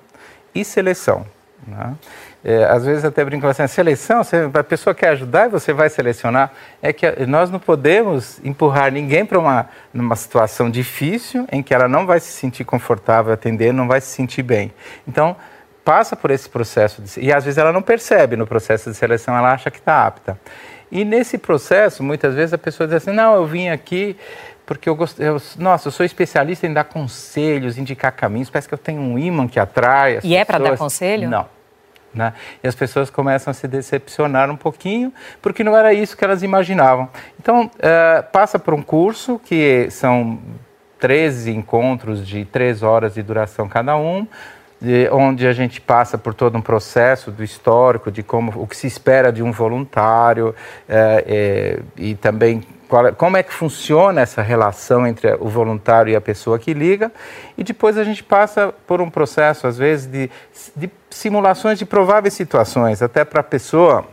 e 0.56 0.66
seleção, 0.66 1.24
né? 1.68 1.94
É, 2.44 2.66
às 2.66 2.84
vezes 2.84 3.06
até 3.06 3.24
brinco 3.24 3.46
assim, 3.46 3.62
a 3.62 3.68
seleção, 3.68 4.24
você, 4.24 4.50
a 4.52 4.64
pessoa 4.64 4.96
quer 4.96 5.10
ajudar 5.10 5.46
e 5.46 5.50
você 5.50 5.72
vai 5.72 5.90
selecionar. 5.90 6.52
É 6.82 6.92
que 6.92 7.08
nós 7.28 7.52
não 7.52 7.60
podemos 7.60 8.40
empurrar 8.44 8.92
ninguém 8.92 9.24
para 9.24 9.38
uma 9.38 9.70
numa 9.94 10.16
situação 10.16 10.72
difícil 10.72 11.48
em 11.52 11.62
que 11.62 11.74
ela 11.74 11.88
não 11.88 12.06
vai 12.06 12.20
se 12.20 12.32
sentir 12.32 12.66
confortável 12.66 13.32
atender, 13.32 13.72
não 13.72 13.88
vai 13.88 14.02
se 14.02 14.08
sentir 14.08 14.42
bem. 14.42 14.74
Então, 15.08 15.38
passa 15.86 16.16
por 16.16 16.32
esse 16.32 16.50
processo 16.50 17.02
de, 17.02 17.20
e 17.22 17.32
às 17.32 17.46
vezes 17.46 17.58
ela 17.58 17.72
não 17.72 17.82
percebe 17.82 18.36
no 18.36 18.48
processo 18.48 18.90
de 18.90 18.98
seleção, 18.98 19.38
ela 19.38 19.54
acha 19.54 19.70
que 19.70 19.78
está 19.78 20.06
apta. 20.06 20.38
E 20.94 21.04
nesse 21.04 21.40
processo, 21.40 22.04
muitas 22.04 22.36
vezes 22.36 22.54
a 22.54 22.58
pessoa 22.58 22.86
diz 22.86 22.98
assim: 22.98 23.12
não, 23.12 23.34
eu 23.34 23.48
vim 23.48 23.68
aqui 23.70 24.16
porque 24.64 24.88
eu 24.88 24.96
gosto, 24.96 25.22
eu, 25.22 25.42
nossa, 25.58 25.88
eu 25.88 25.92
sou 25.92 26.06
especialista 26.06 26.68
em 26.68 26.72
dar 26.72 26.86
conselhos, 26.86 27.78
indicar 27.78 28.12
caminhos, 28.14 28.50
parece 28.50 28.68
que 28.68 28.74
eu 28.74 28.78
tenho 28.78 29.02
um 29.02 29.18
imã 29.20 29.48
que 29.48 29.60
atrai. 29.60 30.20
e 30.24 30.36
é 30.36 30.46
para 30.46 30.60
dar 30.60 30.78
conselho? 30.78 31.28
Não. 31.28 31.48
Né? 32.14 32.32
E 32.64 32.68
as 32.68 32.76
pessoas 32.76 33.10
começam 33.10 33.50
a 33.50 33.54
se 33.56 33.68
decepcionar 33.68 34.50
um 34.52 34.56
pouquinho, 34.56 35.12
porque 35.42 35.64
não 35.64 35.76
era 35.76 35.94
isso 35.94 36.16
que 36.16 36.24
elas 36.24 36.44
imaginavam. 36.44 37.10
Então, 37.40 37.66
uh, 37.66 38.24
passa 38.32 38.60
por 38.60 38.76
um 38.76 38.84
curso 38.84 39.42
que 39.44 39.90
são 39.90 40.40
13 41.00 41.52
encontros 41.52 42.26
de 42.26 42.46
3 42.46 42.84
horas 42.84 43.16
de 43.16 43.24
duração 43.24 43.68
cada 43.68 43.98
um, 43.98 44.28
de, 44.84 45.08
onde 45.14 45.48
a 45.48 45.54
gente 45.54 45.80
passa 45.80 46.18
por 46.18 46.34
todo 46.34 46.58
um 46.58 46.62
processo 46.62 47.32
do 47.32 47.42
histórico 47.42 48.12
de 48.12 48.22
como 48.22 48.52
o 48.62 48.68
que 48.68 48.76
se 48.76 48.86
espera 48.86 49.32
de 49.32 49.42
um 49.42 49.50
voluntário 49.50 50.54
é, 50.90 51.24
é, 51.26 51.80
e 51.96 52.16
também 52.16 52.62
qual, 52.90 53.14
como 53.14 53.38
é 53.38 53.44
que 53.44 53.54
funciona 53.54 54.20
essa 54.20 54.42
relação 54.42 55.08
entre 55.08 55.34
o 55.40 55.48
voluntário 55.48 56.12
e 56.12 56.18
a 56.18 56.22
pessoa 56.22 56.60
que 56.60 56.74
liga 56.74 57.10
e 57.58 57.64
depois 57.64 57.98
a 57.98 58.04
gente 58.04 58.22
passa 58.22 58.74
por 58.86 59.00
um 59.00 59.10
processo 59.10 59.68
às 59.68 59.78
vezes 59.78 60.06
de, 60.06 60.30
de 60.76 60.92
simulações 61.10 61.80
de 61.80 61.86
prováveis 61.86 62.34
situações 62.34 63.02
até 63.02 63.24
para 63.24 63.40
a 63.40 63.44
pessoa 63.44 64.04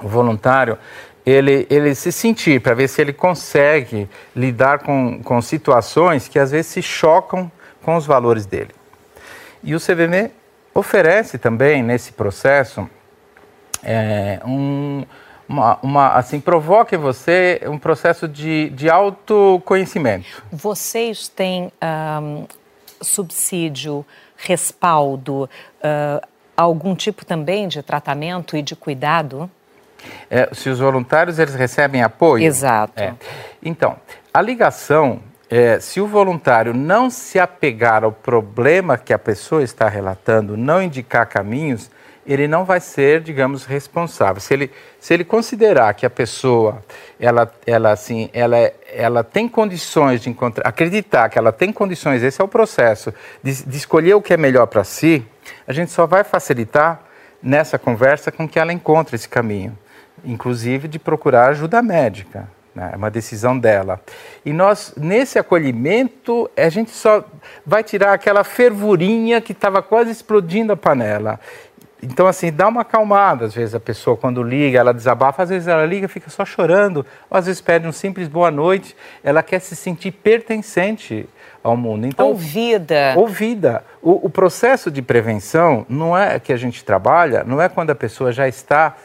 o 0.00 0.06
voluntário 0.06 0.78
ele, 1.26 1.66
ele 1.68 1.96
se 1.96 2.12
sentir 2.12 2.60
para 2.60 2.74
ver 2.74 2.86
se 2.86 3.02
ele 3.02 3.12
consegue 3.12 4.08
lidar 4.36 4.78
com, 4.78 5.20
com 5.20 5.42
situações 5.42 6.28
que 6.28 6.38
às 6.38 6.52
vezes 6.52 6.68
se 6.68 6.80
chocam 6.80 7.50
com 7.82 7.96
os 7.96 8.06
valores 8.06 8.46
dele. 8.46 8.79
E 9.62 9.74
o 9.74 9.78
CVM 9.78 10.30
oferece 10.74 11.38
também 11.38 11.82
nesse 11.82 12.12
processo 12.12 12.88
é, 13.82 14.40
um, 14.44 15.04
uma, 15.48 15.78
uma, 15.82 16.12
assim, 16.14 16.40
provoca 16.40 16.94
em 16.94 16.98
você 16.98 17.60
um 17.66 17.78
processo 17.78 18.28
de, 18.28 18.70
de 18.70 18.88
autoconhecimento. 18.88 20.42
Vocês 20.50 21.28
têm 21.28 21.72
um, 21.82 22.46
subsídio 23.00 24.04
respaldo, 24.36 25.48
uh, 25.82 26.26
algum 26.56 26.94
tipo 26.94 27.24
também 27.24 27.68
de 27.68 27.82
tratamento 27.82 28.56
e 28.56 28.62
de 28.62 28.76
cuidado? 28.76 29.50
É, 30.30 30.48
se 30.52 30.70
os 30.70 30.78
voluntários 30.78 31.38
eles 31.38 31.54
recebem 31.54 32.02
apoio? 32.02 32.44
Exato. 32.44 33.02
É. 33.02 33.14
Então, 33.62 33.96
a 34.32 34.40
ligação, 34.40 35.20
é, 35.50 35.80
se 35.80 36.00
o 36.00 36.06
voluntário 36.06 36.72
não 36.72 37.10
se 37.10 37.38
apegar 37.40 38.04
ao 38.04 38.12
problema 38.12 38.96
que 38.96 39.12
a 39.12 39.18
pessoa 39.18 39.64
está 39.64 39.88
relatando, 39.88 40.56
não 40.56 40.80
indicar 40.80 41.26
caminhos, 41.28 41.90
ele 42.24 42.46
não 42.46 42.64
vai 42.64 42.78
ser, 42.78 43.20
digamos, 43.20 43.64
responsável. 43.64 44.40
Se 44.40 44.54
ele, 44.54 44.70
se 45.00 45.12
ele 45.12 45.24
considerar 45.24 45.92
que 45.94 46.06
a 46.06 46.10
pessoa, 46.10 46.80
ela, 47.18 47.52
ela, 47.66 47.90
assim, 47.90 48.30
ela, 48.32 48.56
ela 48.92 49.24
tem 49.24 49.48
condições 49.48 50.20
de 50.20 50.30
encontrar, 50.30 50.68
acreditar 50.68 51.28
que 51.28 51.36
ela 51.36 51.50
tem 51.50 51.72
condições, 51.72 52.22
esse 52.22 52.40
é 52.40 52.44
o 52.44 52.48
processo, 52.48 53.12
de, 53.42 53.64
de 53.64 53.76
escolher 53.76 54.14
o 54.14 54.22
que 54.22 54.32
é 54.32 54.36
melhor 54.36 54.66
para 54.66 54.84
si, 54.84 55.26
a 55.66 55.72
gente 55.72 55.90
só 55.90 56.06
vai 56.06 56.22
facilitar 56.22 57.02
nessa 57.42 57.76
conversa 57.76 58.30
com 58.30 58.48
que 58.48 58.58
ela 58.58 58.72
encontre 58.72 59.16
esse 59.16 59.28
caminho, 59.28 59.76
inclusive 60.24 60.86
de 60.86 60.98
procurar 61.00 61.48
ajuda 61.48 61.82
médica. 61.82 62.59
Né? 62.74 62.90
É 62.92 62.96
uma 62.96 63.10
decisão 63.10 63.58
dela. 63.58 64.00
E 64.44 64.52
nós, 64.52 64.94
nesse 64.96 65.38
acolhimento, 65.38 66.50
a 66.56 66.68
gente 66.68 66.90
só 66.90 67.24
vai 67.66 67.82
tirar 67.82 68.12
aquela 68.12 68.44
fervurinha 68.44 69.40
que 69.40 69.52
estava 69.52 69.82
quase 69.82 70.10
explodindo 70.10 70.72
a 70.72 70.76
panela. 70.76 71.40
Então, 72.02 72.26
assim, 72.26 72.50
dá 72.50 72.66
uma 72.68 72.80
acalmada. 72.80 73.44
Às 73.44 73.54
vezes 73.54 73.74
a 73.74 73.80
pessoa, 73.80 74.16
quando 74.16 74.42
liga, 74.42 74.78
ela 74.78 74.94
desabafa, 74.94 75.42
às 75.42 75.50
vezes 75.50 75.68
ela 75.68 75.84
liga, 75.84 76.08
fica 76.08 76.30
só 76.30 76.44
chorando, 76.44 77.04
ou 77.28 77.36
às 77.36 77.46
vezes 77.46 77.60
pede 77.60 77.86
um 77.86 77.92
simples 77.92 78.26
boa 78.26 78.50
noite. 78.50 78.96
Ela 79.22 79.42
quer 79.42 79.58
se 79.58 79.76
sentir 79.76 80.12
pertencente 80.12 81.28
ao 81.62 81.76
mundo. 81.76 82.06
Então, 82.06 82.28
ouvida. 82.28 83.14
Ouvida. 83.16 83.84
O, 84.00 84.26
o 84.26 84.30
processo 84.30 84.90
de 84.90 85.02
prevenção 85.02 85.84
não 85.88 86.16
é 86.16 86.38
que 86.40 86.52
a 86.52 86.56
gente 86.56 86.82
trabalha, 86.84 87.44
não 87.44 87.60
é 87.60 87.68
quando 87.68 87.90
a 87.90 87.94
pessoa 87.94 88.32
já 88.32 88.48
está 88.48 88.96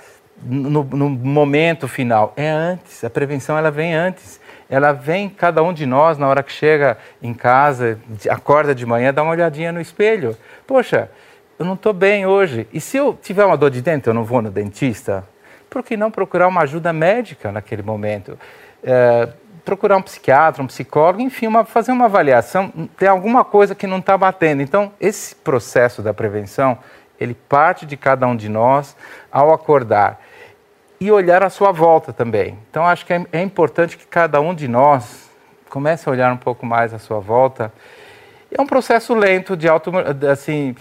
no, 0.44 0.84
no 0.84 1.10
momento 1.10 1.88
final, 1.88 2.34
é 2.36 2.50
antes. 2.50 3.04
A 3.04 3.10
prevenção 3.10 3.58
ela 3.58 3.72
vem 3.72 3.94
antes 3.94 4.40
ela 4.70 4.92
vem 4.92 5.30
cada 5.30 5.62
um 5.62 5.72
de 5.72 5.86
nós 5.86 6.18
na 6.18 6.28
hora 6.28 6.42
que 6.42 6.52
chega 6.52 6.98
em 7.22 7.34
casa, 7.34 8.00
acorda 8.30 8.74
de 8.74 8.86
manhã, 8.86 9.14
dá 9.14 9.22
uma 9.22 9.32
olhadinha 9.32 9.72
no 9.72 9.80
espelho. 9.80 10.36
Poxa, 10.66 11.10
eu 11.58 11.66
não 11.66 11.76
estou 11.76 11.94
bem 11.94 12.26
hoje. 12.26 12.68
E 12.74 12.82
se 12.82 12.98
eu 12.98 13.18
tiver 13.22 13.46
uma 13.46 13.58
dor 13.58 13.70
de 13.70 13.82
dente, 13.82 14.08
eu 14.08 14.14
não 14.14 14.24
vou 14.24 14.42
no 14.42 14.50
dentista? 14.50 15.24
Por 15.70 15.84
que 15.84 15.96
não 15.96 16.10
procurar 16.10 16.48
uma 16.48 16.62
ajuda 16.62 16.92
médica 16.92 17.52
naquele 17.52 17.84
momento? 17.84 18.38
É, 18.84 19.30
procurar 19.64 19.98
um 19.98 20.02
psiquiatra, 20.02 20.64
um 20.64 20.68
psicólogo, 20.68 21.22
enfim, 21.22 21.48
uma, 21.48 21.64
fazer 21.64 21.92
uma 21.92 22.06
avaliação, 22.06 22.72
tem 22.98 23.08
alguma 23.08 23.44
coisa 23.44 23.76
que 23.76 23.86
não 23.86 24.00
está 24.00 24.18
batendo. 24.18 24.62
Então, 24.62 24.92
esse 25.00 25.36
processo 25.36 26.02
da 26.02 26.14
prevenção, 26.14 26.78
ele 27.20 27.34
parte 27.34 27.86
de 27.86 27.96
cada 27.96 28.28
um 28.28 28.36
de 28.36 28.50
nós 28.50 28.96
ao 29.32 29.54
acordar 29.54 30.20
e 31.00 31.12
olhar 31.12 31.44
à 31.44 31.50
sua 31.50 31.72
volta 31.72 32.14
também. 32.14 32.58
Então, 32.70 32.86
acho 32.86 33.06
que 33.06 33.14
é, 33.14 33.26
é 33.32 33.42
importante 33.42 33.98
que 33.98 34.06
cada 34.06 34.40
um 34.40 34.54
de 34.54 34.68
nós 34.68 35.30
comece 35.70 36.08
a 36.08 36.12
olhar 36.12 36.32
um 36.32 36.38
pouco 36.38 36.66
mais 36.66 36.94
à 36.94 37.00
sua 37.00 37.20
volta. 37.20 37.72
É 38.52 38.62
um 38.62 38.66
processo 38.66 39.14
lento 39.14 39.58
de 39.58 39.68
auto, 39.68 39.92
assim, 40.32 40.76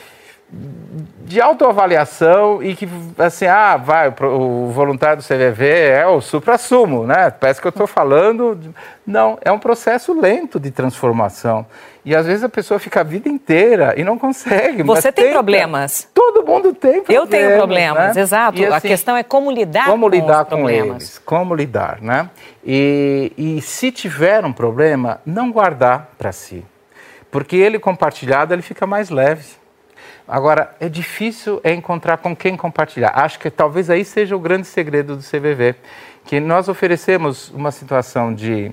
de 0.51 1.41
autoavaliação 1.41 2.63
e 2.63 2.77
que, 2.77 2.89
assim, 3.19 3.47
ah, 3.47 3.77
vai, 3.77 4.09
o 4.09 4.69
voluntário 4.69 5.23
do 5.23 5.27
CVV 5.27 5.67
é 5.67 6.07
o 6.07 6.21
supra-sumo, 6.21 7.07
né? 7.07 7.31
Parece 7.31 7.61
que 7.61 7.67
eu 7.67 7.71
estou 7.71 7.87
falando. 7.87 8.55
De... 8.55 8.71
Não, 9.07 9.39
é 9.43 9.51
um 9.51 9.59
processo 9.59 10.13
lento 10.13 10.61
de 10.61 10.71
transformação. 10.71 11.67
E 12.05 12.15
às 12.15 12.27
vezes 12.27 12.45
a 12.45 12.49
pessoa 12.49 12.79
fica 12.79 13.01
a 13.01 13.03
vida 13.03 13.29
inteira 13.29 13.95
e 13.97 14.05
não 14.05 14.19
consegue. 14.19 14.83
Você 14.83 15.11
tem 15.11 15.25
tenta. 15.25 15.35
problemas. 15.35 16.07
Todo 16.13 16.47
mundo 16.47 16.75
tem 16.75 17.03
problemas. 17.03 17.25
Eu 17.25 17.27
tenho 17.27 17.57
problemas, 17.57 18.15
né? 18.15 18.23
exato. 18.23 18.59
E, 18.59 18.67
assim, 18.67 18.77
a 18.77 18.81
questão 18.81 19.17
é 19.17 19.23
como 19.23 19.51
lidar 19.51 19.87
como 19.87 20.09
com 20.09 20.15
lidar 20.15 20.43
os 20.43 20.49
com 20.51 20.57
problemas. 20.57 21.03
eles, 21.03 21.19
como 21.19 21.55
lidar, 21.55 22.03
né? 22.03 22.29
E, 22.63 23.33
e 23.37 23.61
se 23.63 23.91
tiver 23.91 24.45
um 24.45 24.53
problema, 24.53 25.21
não 25.25 25.51
guardar 25.51 26.11
para 26.19 26.31
si. 26.31 26.65
Porque 27.31 27.57
ele 27.57 27.79
compartilhado, 27.79 28.53
ele 28.53 28.63
fica 28.63 28.87
mais 28.87 29.09
leve. 29.09 29.64
Agora, 30.27 30.75
é 30.81 30.89
difícil 30.89 31.61
é 31.63 31.73
encontrar 31.73 32.17
com 32.17 32.35
quem 32.35 32.57
compartilhar. 32.57 33.13
Acho 33.15 33.39
que 33.39 33.51
talvez 33.51 33.91
aí 33.91 34.05
seja 34.05 34.35
o 34.35 34.39
grande 34.41 34.67
segredo 34.67 35.17
do 35.17 35.23
CVV, 35.23 35.75
que 36.25 36.41
nós 36.41 36.69
oferecemos 36.69 37.51
uma 37.51 37.71
situação 37.71 38.35
de 38.35 38.73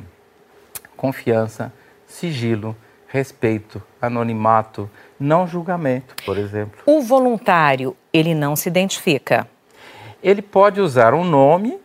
confiança, 0.96 1.74
sigilo, 2.08 2.75
respeito, 3.08 3.84
anonimato, 4.01 4.89
não 5.20 5.46
julgamento, 5.46 6.15
por 6.25 6.38
exemplo. 6.38 6.79
O 6.86 7.01
voluntário, 7.01 7.96
ele 8.13 8.34
não 8.34 8.55
se 8.55 8.70
identifica. 8.70 9.46
Ele 10.24 10.41
pode 10.41 10.79
usar 10.79 11.13
um 11.13 11.25
nome 11.25 11.80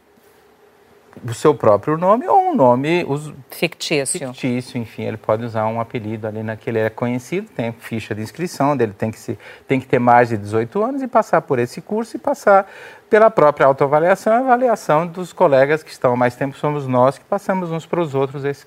o 1.24 1.34
seu 1.34 1.54
próprio 1.54 1.96
nome 1.96 2.26
ou 2.26 2.50
um 2.50 2.54
nome 2.54 3.04
os, 3.08 3.32
fictício. 3.50 4.28
Fictício, 4.28 4.78
enfim, 4.78 5.04
ele 5.04 5.16
pode 5.16 5.44
usar 5.44 5.66
um 5.66 5.80
apelido 5.80 6.26
ali 6.26 6.42
naquele 6.42 6.78
é 6.78 6.90
conhecido, 6.90 7.48
tem 7.54 7.72
ficha 7.72 8.14
de 8.14 8.22
inscrição 8.22 8.76
dele, 8.76 8.92
tem 8.96 9.10
que, 9.10 9.18
se, 9.18 9.38
tem 9.66 9.80
que 9.80 9.86
ter 9.86 9.98
mais 9.98 10.28
de 10.28 10.36
18 10.36 10.82
anos 10.82 11.02
e 11.02 11.08
passar 11.08 11.40
por 11.42 11.58
esse 11.58 11.80
curso 11.80 12.16
e 12.16 12.18
passar 12.18 12.70
pela 13.08 13.30
própria 13.30 13.66
autoavaliação 13.66 14.32
e 14.32 14.36
avaliação 14.36 15.06
dos 15.06 15.32
colegas 15.32 15.82
que 15.82 15.90
estão 15.90 16.12
há 16.12 16.16
mais 16.16 16.34
tempo, 16.34 16.56
somos 16.56 16.86
nós 16.86 17.18
que 17.18 17.24
passamos 17.24 17.70
uns 17.70 17.86
para 17.86 18.00
os 18.00 18.14
outros 18.14 18.44
esse, 18.44 18.66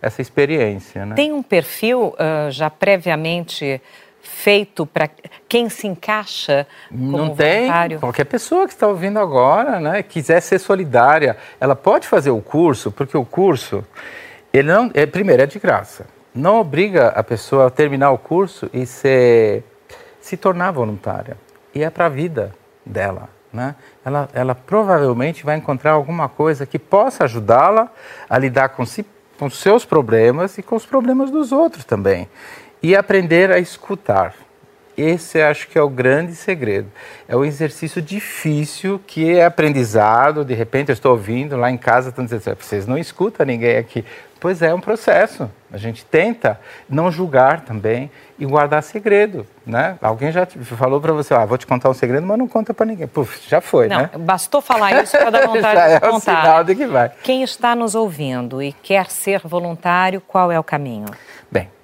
essa 0.00 0.22
experiência. 0.22 1.04
Né? 1.04 1.14
Tem 1.16 1.32
um 1.32 1.42
perfil 1.42 2.14
uh, 2.14 2.50
já 2.50 2.70
previamente 2.70 3.80
feito 4.22 4.86
para 4.86 5.08
quem 5.48 5.68
se 5.68 5.86
encaixa 5.86 6.66
como 6.88 7.18
Não 7.18 7.34
tem. 7.34 7.60
voluntário? 7.60 8.00
Qualquer 8.00 8.24
pessoa 8.24 8.66
que 8.66 8.72
está 8.72 8.86
ouvindo 8.86 9.18
agora, 9.18 9.80
né, 9.80 10.02
quiser 10.02 10.40
ser 10.40 10.58
solidária, 10.58 11.36
ela 11.60 11.74
pode 11.74 12.06
fazer 12.06 12.30
o 12.30 12.40
curso, 12.40 12.90
porque 12.90 13.16
o 13.16 13.24
curso, 13.24 13.84
ele 14.52 14.72
não, 14.72 14.90
é, 14.94 15.06
primeiro, 15.06 15.42
é 15.42 15.46
de 15.46 15.58
graça. 15.58 16.06
Não 16.34 16.60
obriga 16.60 17.08
a 17.08 17.22
pessoa 17.22 17.66
a 17.66 17.70
terminar 17.70 18.12
o 18.12 18.18
curso 18.18 18.70
e 18.72 18.86
ser, 18.86 19.64
se 20.20 20.36
tornar 20.36 20.70
voluntária. 20.70 21.36
E 21.74 21.82
é 21.82 21.90
para 21.90 22.06
a 22.06 22.08
vida 22.08 22.54
dela. 22.86 23.28
Né? 23.52 23.74
Ela, 24.04 24.28
ela 24.32 24.54
provavelmente 24.54 25.44
vai 25.44 25.56
encontrar 25.56 25.90
alguma 25.92 26.28
coisa 26.28 26.64
que 26.64 26.78
possa 26.78 27.24
ajudá-la 27.24 27.90
a 28.28 28.38
lidar 28.38 28.68
com, 28.70 28.86
si, 28.86 29.04
com 29.36 29.46
os 29.46 29.58
seus 29.58 29.84
problemas 29.84 30.56
e 30.56 30.62
com 30.62 30.76
os 30.76 30.86
problemas 30.86 31.32
dos 31.32 31.50
outros 31.50 31.84
também 31.84 32.28
e 32.82 32.96
aprender 32.96 33.50
a 33.50 33.58
escutar. 33.58 34.34
Esse 34.96 35.40
acho 35.40 35.68
que 35.68 35.78
é 35.78 35.82
o 35.82 35.88
grande 35.88 36.34
segredo. 36.34 36.90
É 37.26 37.34
o 37.34 37.44
exercício 37.44 38.02
difícil 38.02 39.00
que 39.06 39.30
é 39.30 39.44
aprendizado. 39.44 40.44
De 40.44 40.52
repente 40.52 40.90
eu 40.90 40.92
estou 40.92 41.12
ouvindo 41.12 41.56
lá 41.56 41.70
em 41.70 41.78
casa, 41.78 42.10
estão 42.10 42.24
dizendo, 42.24 42.56
vocês 42.60 42.86
não 42.86 42.98
escutam 42.98 43.46
ninguém 43.46 43.78
aqui. 43.78 44.04
Pois 44.40 44.62
é, 44.62 44.68
é 44.68 44.74
um 44.74 44.80
processo. 44.80 45.50
A 45.70 45.76
gente 45.76 46.04
tenta 46.04 46.58
não 46.88 47.10
julgar 47.10 47.60
também 47.60 48.10
e 48.38 48.46
guardar 48.46 48.82
segredo, 48.82 49.46
né? 49.66 49.98
Alguém 50.00 50.32
já 50.32 50.46
falou 50.46 50.98
para 50.98 51.12
você, 51.12 51.34
ah, 51.34 51.44
vou 51.44 51.58
te 51.58 51.66
contar 51.66 51.90
um 51.90 51.94
segredo, 51.94 52.26
mas 52.26 52.38
não 52.38 52.48
conta 52.48 52.72
para 52.72 52.86
ninguém. 52.86 53.06
Puf, 53.06 53.38
já 53.46 53.60
foi, 53.60 53.86
não, 53.86 53.98
né? 53.98 54.10
Bastou 54.18 54.62
falar 54.62 55.02
isso 55.02 55.16
para 55.16 55.28
dar 55.30 55.44
vontade 55.46 55.90
de 55.90 55.94
é 55.94 56.00
contar. 56.00 56.16
Um 56.16 56.20
sinal 56.20 56.64
de 56.64 56.74
que 56.74 56.86
vai. 56.86 57.12
Quem 57.22 57.42
está 57.42 57.76
nos 57.76 57.94
ouvindo 57.94 58.62
e 58.62 58.72
quer 58.72 59.10
ser 59.10 59.42
voluntário, 59.44 60.22
qual 60.22 60.50
é 60.50 60.58
o 60.58 60.64
caminho? 60.64 61.06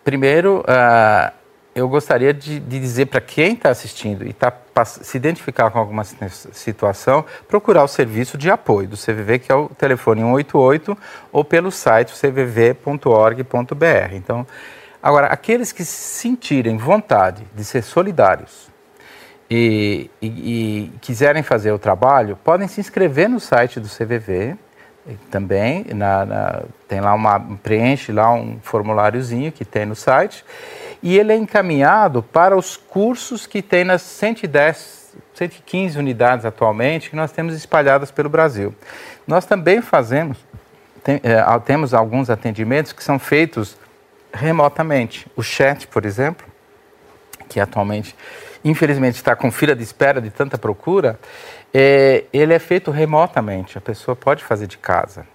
Primeiro, 0.06 0.60
uh, 0.60 1.32
eu 1.75 1.88
gostaria 1.88 2.32
de, 2.32 2.60
de 2.60 2.78
dizer 2.78 3.06
para 3.06 3.20
quem 3.20 3.54
está 3.54 3.70
assistindo 3.70 4.25
e 4.25 4.30
está 4.30 4.52
se 4.84 5.16
identificar 5.16 5.68
com 5.68 5.80
alguma 5.80 6.04
situação, 6.04 7.25
procurar 7.48 7.82
o 7.82 7.88
serviço 7.88 8.38
de 8.38 8.48
apoio 8.48 8.86
do 8.86 8.96
CVV, 8.96 9.40
que 9.40 9.50
é 9.50 9.54
o 9.56 9.68
telefone 9.70 10.20
188, 10.20 10.96
ou 11.32 11.44
pelo 11.44 11.72
site 11.72 12.12
cvv.org.br. 12.14 13.42
Então, 14.12 14.46
agora, 15.02 15.26
aqueles 15.26 15.72
que 15.72 15.84
sentirem 15.84 16.76
vontade 16.76 17.42
de 17.52 17.64
ser 17.64 17.82
solidários 17.82 18.68
e, 19.50 20.08
e, 20.22 20.28
e 20.28 20.92
quiserem 21.00 21.42
fazer 21.42 21.72
o 21.72 21.80
trabalho, 21.80 22.38
podem 22.44 22.68
se 22.68 22.80
inscrever 22.80 23.28
no 23.28 23.40
site 23.40 23.80
do 23.80 23.88
CVV, 23.88 24.56
também 25.30 25.84
na, 25.94 26.25
na, 26.25 26.62
tem 26.88 27.00
lá 27.00 27.14
uma 27.14 27.38
preenche 27.62 28.12
lá 28.12 28.32
um 28.32 28.58
formuláriozinho 28.62 29.52
que 29.52 29.64
tem 29.64 29.86
no 29.86 29.94
site. 29.94 30.44
E 31.02 31.18
ele 31.18 31.32
é 31.32 31.36
encaminhado 31.36 32.22
para 32.22 32.56
os 32.56 32.76
cursos 32.76 33.46
que 33.46 33.62
tem 33.62 33.84
nas 33.84 34.02
110 34.02 34.96
115 35.34 35.98
unidades 35.98 36.44
atualmente 36.44 37.10
que 37.10 37.16
nós 37.16 37.30
temos 37.30 37.54
espalhadas 37.54 38.10
pelo 38.10 38.28
Brasil. 38.28 38.75
Nós 39.26 39.46
também 39.46 39.80
fazemos 39.80 40.38
tem, 41.04 41.20
é, 41.22 41.58
temos 41.60 41.94
alguns 41.94 42.28
atendimentos 42.28 42.92
que 42.92 43.04
são 43.04 43.18
feitos 43.18 43.76
remotamente. 44.32 45.26
O 45.36 45.42
chat 45.42 45.86
por 45.86 46.04
exemplo 46.04 46.46
que 47.48 47.60
atualmente 47.60 48.16
infelizmente 48.64 49.14
está 49.14 49.36
com 49.36 49.50
fila 49.52 49.75
de 49.75 49.82
espera 49.82 50.20
de 50.20 50.30
tanta 50.30 50.58
procura 50.58 51.18
é, 51.73 52.25
ele 52.32 52.54
é 52.54 52.58
feito 52.58 52.90
remotamente, 52.90 53.76
a 53.78 53.80
pessoa 53.80 54.16
pode 54.16 54.42
fazer 54.42 54.66
de 54.66 54.78
casa. 54.78 55.26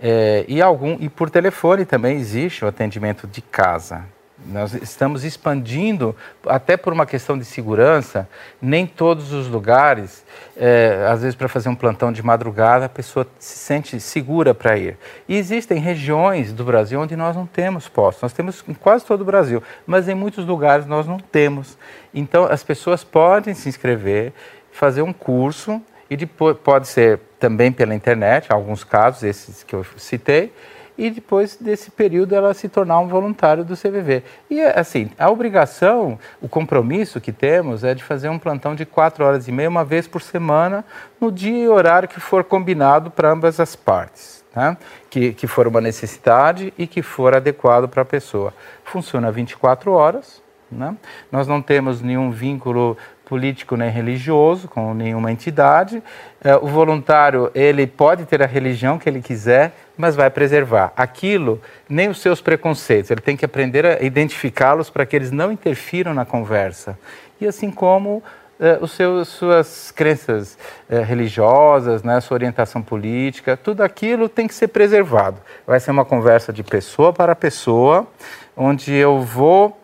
É, 0.00 0.44
e, 0.48 0.60
algum, 0.60 0.96
e 0.98 1.08
por 1.08 1.30
telefone 1.30 1.84
também 1.84 2.18
existe 2.18 2.64
o 2.64 2.68
atendimento 2.68 3.26
de 3.26 3.40
casa. 3.40 4.04
Nós 4.44 4.74
estamos 4.74 5.22
expandindo, 5.22 6.16
até 6.44 6.76
por 6.76 6.92
uma 6.92 7.06
questão 7.06 7.38
de 7.38 7.44
segurança, 7.44 8.28
nem 8.60 8.86
todos 8.86 9.32
os 9.32 9.46
lugares, 9.46 10.24
é, 10.56 11.06
às 11.08 11.22
vezes 11.22 11.36
para 11.36 11.48
fazer 11.48 11.68
um 11.68 11.76
plantão 11.76 12.10
de 12.10 12.22
madrugada, 12.24 12.86
a 12.86 12.88
pessoa 12.88 13.24
se 13.38 13.58
sente 13.58 14.00
segura 14.00 14.52
para 14.52 14.76
ir. 14.76 14.98
E 15.28 15.36
existem 15.36 15.78
regiões 15.78 16.52
do 16.52 16.64
Brasil 16.64 17.00
onde 17.00 17.14
nós 17.14 17.36
não 17.36 17.46
temos 17.46 17.88
postos. 17.88 18.22
Nós 18.22 18.32
temos 18.32 18.64
em 18.66 18.74
quase 18.74 19.04
todo 19.04 19.20
o 19.20 19.24
Brasil, 19.24 19.62
mas 19.86 20.08
em 20.08 20.14
muitos 20.14 20.44
lugares 20.44 20.86
nós 20.86 21.06
não 21.06 21.18
temos. 21.18 21.78
Então 22.12 22.44
as 22.44 22.64
pessoas 22.64 23.04
podem 23.04 23.54
se 23.54 23.68
inscrever, 23.68 24.32
fazer 24.72 25.02
um 25.02 25.12
curso, 25.12 25.80
e 26.10 26.16
depois 26.16 26.56
pode 26.58 26.88
ser 26.88 27.20
também 27.38 27.70
pela 27.70 27.94
internet, 27.94 28.52
alguns 28.52 28.84
casos, 28.84 29.22
esses 29.22 29.62
que 29.62 29.74
eu 29.74 29.84
citei, 29.96 30.52
e 30.96 31.10
depois 31.10 31.56
desse 31.56 31.90
período 31.90 32.34
ela 32.34 32.52
se 32.52 32.68
tornar 32.68 32.98
um 33.00 33.08
voluntário 33.08 33.64
do 33.64 33.76
CVV. 33.76 34.22
E 34.50 34.60
assim, 34.60 35.10
a 35.18 35.30
obrigação, 35.30 36.18
o 36.40 36.48
compromisso 36.48 37.20
que 37.20 37.32
temos 37.32 37.82
é 37.82 37.94
de 37.94 38.04
fazer 38.04 38.28
um 38.28 38.38
plantão 38.38 38.74
de 38.74 38.84
quatro 38.84 39.24
horas 39.24 39.48
e 39.48 39.52
meia, 39.52 39.68
uma 39.68 39.84
vez 39.84 40.06
por 40.06 40.20
semana, 40.20 40.84
no 41.20 41.32
dia 41.32 41.64
e 41.64 41.68
horário 41.68 42.08
que 42.08 42.20
for 42.20 42.44
combinado 42.44 43.10
para 43.10 43.30
ambas 43.30 43.58
as 43.58 43.74
partes. 43.74 44.44
Né? 44.54 44.76
Que, 45.08 45.32
que 45.32 45.46
for 45.46 45.66
uma 45.66 45.80
necessidade 45.80 46.74
e 46.76 46.86
que 46.86 47.00
for 47.00 47.34
adequado 47.34 47.88
para 47.88 48.02
a 48.02 48.04
pessoa. 48.04 48.52
Funciona 48.84 49.32
24 49.32 49.90
horas, 49.92 50.42
né? 50.70 50.96
Nós 51.30 51.46
não 51.46 51.60
temos 51.60 52.00
nenhum 52.00 52.30
vínculo 52.30 52.96
político 53.32 53.76
nem 53.76 53.88
religioso 53.88 54.68
com 54.68 54.92
nenhuma 54.92 55.32
entidade. 55.32 56.02
É, 56.44 56.54
o 56.54 56.66
voluntário 56.66 57.50
ele 57.54 57.86
pode 57.86 58.26
ter 58.26 58.42
a 58.42 58.46
religião 58.46 58.98
que 58.98 59.08
ele 59.08 59.22
quiser, 59.22 59.72
mas 59.96 60.14
vai 60.14 60.28
preservar 60.28 60.92
aquilo, 60.94 61.58
nem 61.88 62.10
os 62.10 62.20
seus 62.20 62.42
preconceitos. 62.42 63.10
Ele 63.10 63.22
tem 63.22 63.34
que 63.34 63.42
aprender 63.42 63.86
a 63.86 64.02
identificá-los 64.02 64.90
para 64.90 65.06
que 65.06 65.16
eles 65.16 65.30
não 65.30 65.50
interfiram 65.50 66.12
na 66.12 66.26
conversa. 66.26 66.98
E 67.40 67.46
assim 67.46 67.70
como 67.70 68.22
é, 68.60 68.76
os 68.82 68.92
seus, 68.92 69.28
suas 69.28 69.90
crenças 69.90 70.58
é, 70.90 71.00
religiosas, 71.00 72.02
né, 72.02 72.20
sua 72.20 72.34
orientação 72.34 72.82
política, 72.82 73.56
tudo 73.56 73.82
aquilo 73.82 74.28
tem 74.28 74.46
que 74.46 74.54
ser 74.54 74.68
preservado. 74.68 75.38
Vai 75.66 75.80
ser 75.80 75.90
uma 75.90 76.04
conversa 76.04 76.52
de 76.52 76.62
pessoa 76.62 77.14
para 77.14 77.34
pessoa, 77.34 78.06
onde 78.54 78.92
eu 78.92 79.22
vou 79.22 79.80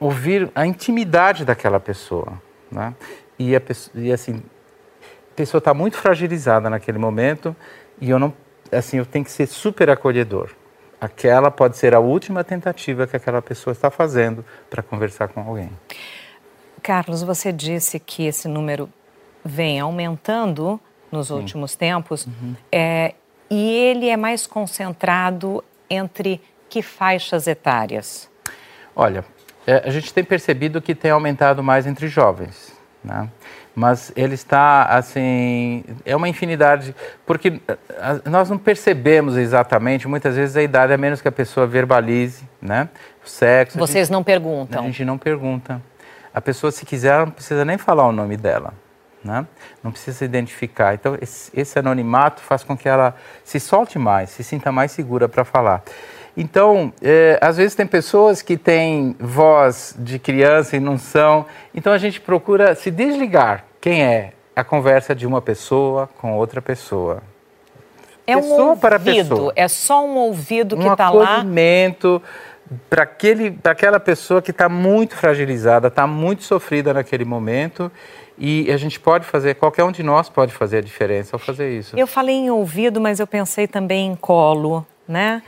ouvir 0.00 0.50
a 0.54 0.66
intimidade 0.66 1.44
daquela 1.44 1.78
pessoa, 1.78 2.40
né? 2.72 2.94
E, 3.38 3.54
a, 3.54 3.62
e 3.94 4.12
assim, 4.12 4.42
a 5.32 5.34
pessoa 5.36 5.58
está 5.58 5.74
muito 5.74 5.96
fragilizada 5.96 6.68
naquele 6.70 6.98
momento 6.98 7.54
e 8.00 8.10
eu 8.10 8.18
não, 8.18 8.32
assim, 8.72 8.96
eu 8.96 9.06
tenho 9.06 9.24
que 9.24 9.30
ser 9.30 9.46
super 9.46 9.90
acolhedor. 9.90 10.50
Aquela 10.98 11.50
pode 11.50 11.76
ser 11.76 11.94
a 11.94 12.00
última 12.00 12.42
tentativa 12.42 13.06
que 13.06 13.16
aquela 13.16 13.40
pessoa 13.40 13.72
está 13.72 13.90
fazendo 13.90 14.44
para 14.68 14.82
conversar 14.82 15.28
com 15.28 15.40
alguém. 15.40 15.70
Carlos, 16.82 17.22
você 17.22 17.52
disse 17.52 17.98
que 17.98 18.26
esse 18.26 18.48
número 18.48 18.88
vem 19.44 19.80
aumentando 19.80 20.80
nos 21.10 21.28
Sim. 21.28 21.34
últimos 21.34 21.74
tempos 21.74 22.26
uhum. 22.26 22.54
é, 22.70 23.14
e 23.50 23.70
ele 23.70 24.08
é 24.08 24.16
mais 24.16 24.46
concentrado 24.46 25.64
entre 25.88 26.40
que 26.68 26.82
faixas 26.82 27.46
etárias? 27.46 28.30
Olha, 28.94 29.24
é, 29.70 29.82
a 29.86 29.90
gente 29.90 30.12
tem 30.12 30.24
percebido 30.24 30.82
que 30.82 30.94
tem 30.94 31.12
aumentado 31.12 31.62
mais 31.62 31.86
entre 31.86 32.08
jovens, 32.08 32.72
né? 33.04 33.28
mas 33.72 34.12
ele 34.16 34.34
está 34.34 34.84
assim 34.86 35.84
é 36.04 36.16
uma 36.16 36.28
infinidade 36.28 36.94
porque 37.24 37.60
nós 38.24 38.50
não 38.50 38.58
percebemos 38.58 39.36
exatamente 39.36 40.08
muitas 40.08 40.34
vezes 40.34 40.56
a 40.56 40.62
idade 40.62 40.92
a 40.92 40.98
menos 40.98 41.22
que 41.22 41.28
a 41.28 41.32
pessoa 41.32 41.68
verbalize 41.68 42.42
né? 42.60 42.88
O 43.24 43.28
sexo 43.28 43.78
vocês 43.78 44.08
gente, 44.08 44.12
não 44.12 44.24
perguntam. 44.24 44.82
A 44.82 44.86
gente 44.86 45.04
não 45.04 45.16
pergunta. 45.16 45.80
A 46.34 46.40
pessoa 46.40 46.72
se 46.72 46.84
quiser 46.84 47.18
não 47.20 47.30
precisa 47.30 47.64
nem 47.64 47.78
falar 47.78 48.08
o 48.08 48.12
nome 48.12 48.36
dela 48.36 48.74
né? 49.22 49.46
não 49.84 49.92
precisa 49.92 50.18
se 50.18 50.24
identificar. 50.24 50.94
Então 50.94 51.16
esse, 51.20 51.50
esse 51.54 51.78
anonimato 51.78 52.42
faz 52.42 52.64
com 52.64 52.76
que 52.76 52.88
ela 52.88 53.14
se 53.44 53.60
solte 53.60 54.00
mais 54.00 54.30
se 54.30 54.42
sinta 54.42 54.72
mais 54.72 54.90
segura 54.90 55.28
para 55.28 55.44
falar 55.44 55.84
então, 56.36 56.92
é, 57.02 57.38
às 57.40 57.56
vezes 57.56 57.74
tem 57.74 57.86
pessoas 57.86 58.42
que 58.42 58.56
têm 58.56 59.16
voz 59.18 59.94
de 59.98 60.18
criança 60.18 60.76
e 60.76 60.80
não 60.80 60.96
são. 60.96 61.44
Então 61.74 61.92
a 61.92 61.98
gente 61.98 62.20
procura 62.20 62.74
se 62.74 62.90
desligar. 62.90 63.64
Quem 63.80 64.02
é? 64.02 64.32
A 64.54 64.62
conversa 64.62 65.14
de 65.14 65.26
uma 65.26 65.42
pessoa 65.42 66.08
com 66.18 66.36
outra 66.36 66.62
pessoa. 66.62 67.22
É 68.26 68.36
pessoa 68.36 68.54
um 68.54 68.68
ouvido, 68.68 68.80
para 68.80 68.98
pessoa. 68.98 69.52
é 69.56 69.66
só 69.66 70.04
um 70.04 70.16
ouvido 70.16 70.76
que 70.76 70.86
está 70.86 71.10
lá. 71.10 71.16
Um 71.16 71.22
acolhimento 71.22 72.22
para 72.88 73.02
aquela 73.64 73.98
pessoa 73.98 74.40
que 74.40 74.52
está 74.52 74.68
muito 74.68 75.16
fragilizada, 75.16 75.88
está 75.88 76.06
muito 76.06 76.44
sofrida 76.44 76.94
naquele 76.94 77.24
momento. 77.24 77.90
E 78.38 78.70
a 78.72 78.76
gente 78.76 78.98
pode 78.98 79.26
fazer, 79.26 79.56
qualquer 79.56 79.84
um 79.84 79.92
de 79.92 80.02
nós 80.02 80.30
pode 80.30 80.52
fazer 80.52 80.78
a 80.78 80.80
diferença 80.80 81.36
ao 81.36 81.38
fazer 81.38 81.76
isso. 81.76 81.98
Eu 81.98 82.06
falei 82.06 82.36
em 82.36 82.50
ouvido, 82.50 82.98
mas 83.00 83.20
eu 83.20 83.26
pensei 83.26 83.66
também 83.66 84.06
em 84.06 84.16
colo, 84.16 84.86
né? 85.06 85.42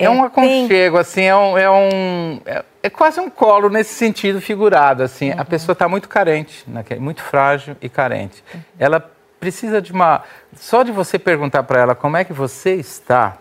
É, 0.00 0.06
é 0.06 0.10
um 0.10 0.24
aconchego, 0.24 0.94
tem... 0.96 1.00
assim, 1.00 1.22
é 1.22 1.36
um, 1.36 1.58
é 1.58 1.70
um 1.70 2.40
é, 2.46 2.64
é, 2.82 2.90
quase 2.90 3.20
um 3.20 3.28
colo 3.28 3.68
nesse 3.68 3.92
sentido 3.94 4.40
figurado, 4.40 5.02
assim. 5.02 5.30
Uhum. 5.30 5.40
A 5.40 5.44
pessoa 5.44 5.74
está 5.74 5.86
muito 5.86 6.08
carente, 6.08 6.64
muito 6.98 7.22
frágil 7.22 7.76
e 7.82 7.88
carente. 7.88 8.42
Uhum. 8.54 8.60
Ela 8.78 9.10
precisa 9.38 9.80
de 9.80 9.92
uma... 9.92 10.22
Só 10.56 10.82
de 10.82 10.90
você 10.90 11.18
perguntar 11.18 11.62
para 11.64 11.80
ela 11.80 11.94
como 11.94 12.16
é 12.16 12.24
que 12.24 12.32
você 12.32 12.74
está, 12.74 13.36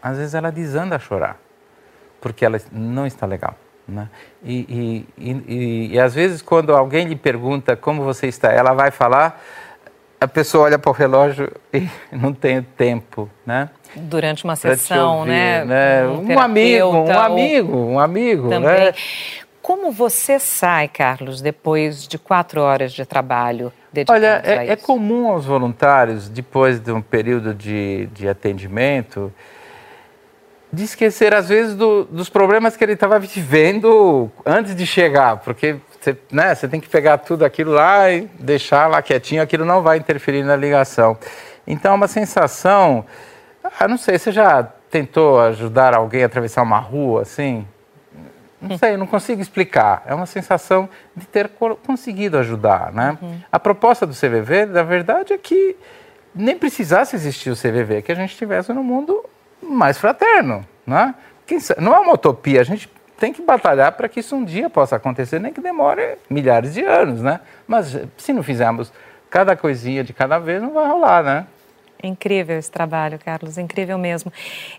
às 0.00 0.16
vezes 0.16 0.34
ela 0.34 0.52
desanda 0.52 0.94
a 0.94 0.98
chorar, 0.98 1.38
porque 2.20 2.44
ela 2.44 2.60
não 2.70 3.06
está 3.06 3.26
legal. 3.26 3.56
Né? 3.86 4.08
E, 4.42 5.06
e, 5.18 5.34
e, 5.52 5.90
e, 5.92 6.00
às 6.00 6.14
vezes 6.14 6.40
quando 6.40 6.74
alguém 6.74 7.06
lhe 7.06 7.16
pergunta 7.16 7.76
como 7.76 8.02
você 8.02 8.28
está, 8.28 8.50
ela 8.50 8.72
vai 8.72 8.90
falar, 8.90 9.42
a 10.18 10.26
pessoa 10.26 10.64
olha 10.64 10.78
para 10.78 10.90
o 10.90 10.92
relógio 10.92 11.52
e 11.72 11.88
não 12.10 12.32
tem 12.32 12.62
tempo, 12.62 13.28
né? 13.44 13.68
Durante 13.96 14.44
uma 14.44 14.56
sessão, 14.56 15.18
ouvir, 15.18 15.30
né? 15.30 15.64
né? 15.64 16.06
Um, 16.06 16.32
um 16.32 16.38
amigo, 16.38 16.86
um 16.86 17.18
amigo, 17.18 17.76
um 17.76 17.98
amigo, 17.98 18.48
também. 18.48 18.86
né? 18.86 18.94
Como 19.62 19.90
você 19.90 20.38
sai, 20.38 20.88
Carlos, 20.88 21.40
depois 21.40 22.06
de 22.06 22.18
quatro 22.18 22.60
horas 22.60 22.92
de 22.92 23.06
trabalho 23.06 23.72
Olha, 24.08 24.42
é, 24.44 24.72
é, 24.72 24.76
comum 24.76 25.28
aos 25.30 25.44
voluntários, 25.44 26.28
depois 26.28 26.80
de 26.80 26.90
um 26.90 27.00
período 27.00 27.54
de, 27.54 28.06
de 28.12 28.28
atendimento, 28.28 29.32
de 30.72 30.82
esquecer, 30.82 31.32
às 31.32 31.48
vezes, 31.48 31.76
do, 31.76 32.04
dos 32.04 32.28
problemas 32.28 32.76
que 32.76 32.82
ele 32.82 32.94
estava 32.94 33.18
vivendo 33.20 34.30
antes 34.44 34.74
de 34.74 34.84
chegar, 34.84 35.36
porque 35.36 35.76
você, 36.00 36.16
né, 36.32 36.54
você 36.54 36.66
tem 36.66 36.80
que 36.80 36.88
pegar 36.88 37.18
tudo 37.18 37.44
aquilo 37.44 37.72
lá 37.72 38.10
e 38.10 38.28
deixar 38.40 38.88
lá 38.88 39.00
quietinho, 39.00 39.40
aquilo 39.40 39.64
não 39.64 39.80
vai 39.80 39.96
interferir 39.96 40.42
na 40.42 40.56
ligação. 40.56 41.16
Então, 41.66 41.92
é 41.92 41.94
uma 41.94 42.08
sensação. 42.08 43.04
Ah, 43.78 43.88
não 43.88 43.96
sei, 43.96 44.18
você 44.18 44.30
já 44.32 44.62
tentou 44.62 45.40
ajudar 45.40 45.94
alguém 45.94 46.22
a 46.22 46.26
atravessar 46.26 46.62
uma 46.62 46.78
rua 46.78 47.22
assim? 47.22 47.66
Não 48.60 48.78
sei, 48.78 48.96
não 48.96 49.06
consigo 49.06 49.42
explicar. 49.42 50.02
É 50.06 50.14
uma 50.14 50.26
sensação 50.26 50.88
de 51.14 51.26
ter 51.26 51.50
conseguido 51.86 52.38
ajudar, 52.38 52.92
né? 52.92 53.18
Uhum. 53.20 53.38
A 53.52 53.60
proposta 53.60 54.06
do 54.06 54.14
CVV, 54.14 54.66
na 54.66 54.82
verdade, 54.82 55.34
é 55.34 55.38
que 55.38 55.76
nem 56.34 56.56
precisasse 56.56 57.14
existir 57.14 57.50
o 57.50 57.56
CVV, 57.56 58.02
que 58.02 58.10
a 58.10 58.14
gente 58.14 58.30
estivesse 58.30 58.72
no 58.72 58.82
mundo 58.82 59.22
mais 59.62 59.98
fraterno, 59.98 60.64
né? 60.86 61.14
Não 61.78 61.94
é 61.94 61.98
uma 61.98 62.14
utopia, 62.14 62.60
a 62.60 62.64
gente 62.64 62.90
tem 63.18 63.32
que 63.32 63.42
batalhar 63.42 63.92
para 63.92 64.08
que 64.08 64.20
isso 64.20 64.34
um 64.34 64.44
dia 64.44 64.70
possa 64.70 64.96
acontecer, 64.96 65.38
nem 65.38 65.52
que 65.52 65.60
demore 65.60 66.16
milhares 66.28 66.74
de 66.74 66.82
anos, 66.82 67.20
né? 67.20 67.40
Mas 67.66 67.96
se 68.16 68.32
não 68.32 68.42
fizermos 68.42 68.92
cada 69.28 69.54
coisinha 69.54 70.02
de 70.02 70.12
cada 70.12 70.38
vez, 70.38 70.62
não 70.62 70.72
vai 70.72 70.88
rolar, 70.88 71.22
né? 71.22 71.46
Incrível 72.02 72.58
esse 72.58 72.70
trabalho, 72.70 73.18
Carlos, 73.18 73.56
incrível 73.56 73.96
mesmo. 73.96 74.32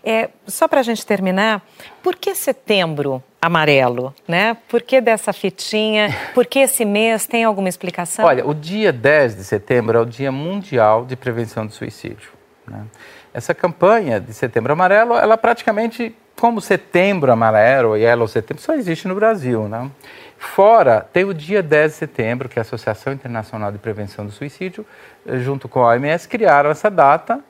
É, 0.04 0.30
só 0.46 0.68
para 0.68 0.80
a 0.80 0.82
gente 0.82 1.04
terminar, 1.04 1.62
por 2.02 2.14
que 2.14 2.34
setembro 2.34 3.22
amarelo, 3.40 4.14
né? 4.26 4.56
Por 4.68 4.82
que 4.82 5.00
dessa 5.00 5.32
fitinha? 5.32 6.14
Por 6.34 6.46
que 6.46 6.60
esse 6.60 6.84
mês? 6.84 7.26
Tem 7.26 7.44
alguma 7.44 7.68
explicação? 7.68 8.24
Olha, 8.24 8.46
o 8.46 8.54
dia 8.54 8.92
10 8.92 9.36
de 9.36 9.44
setembro 9.44 9.98
é 9.98 10.00
o 10.00 10.06
Dia 10.06 10.30
Mundial 10.30 11.04
de 11.04 11.16
Prevenção 11.16 11.66
do 11.66 11.72
Suicídio. 11.72 12.30
Né? 12.66 12.84
Essa 13.32 13.54
campanha 13.54 14.20
de 14.20 14.32
Setembro 14.32 14.72
Amarelo, 14.72 15.14
ela 15.14 15.36
praticamente 15.36 16.14
como 16.36 16.60
Setembro 16.60 17.32
Amarelo 17.32 17.96
e 17.96 18.02
Yellow 18.02 18.28
Setembro 18.28 18.62
só 18.62 18.74
existe 18.74 19.08
no 19.08 19.14
Brasil, 19.14 19.68
né? 19.68 19.90
Fora, 20.38 21.06
tem 21.12 21.24
o 21.24 21.34
dia 21.34 21.62
10 21.62 21.92
de 21.92 21.98
setembro, 21.98 22.48
que 22.48 22.58
é 22.58 22.60
a 22.60 22.62
Associação 22.62 23.12
Internacional 23.12 23.72
de 23.72 23.78
Prevenção 23.78 24.24
do 24.24 24.32
Suicídio, 24.32 24.84
eh, 25.26 25.38
junto 25.38 25.68
com 25.68 25.80
a 25.80 25.88
OMS, 25.88 26.28
criaram 26.28 26.70
essa 26.70 26.90
data 26.90 27.40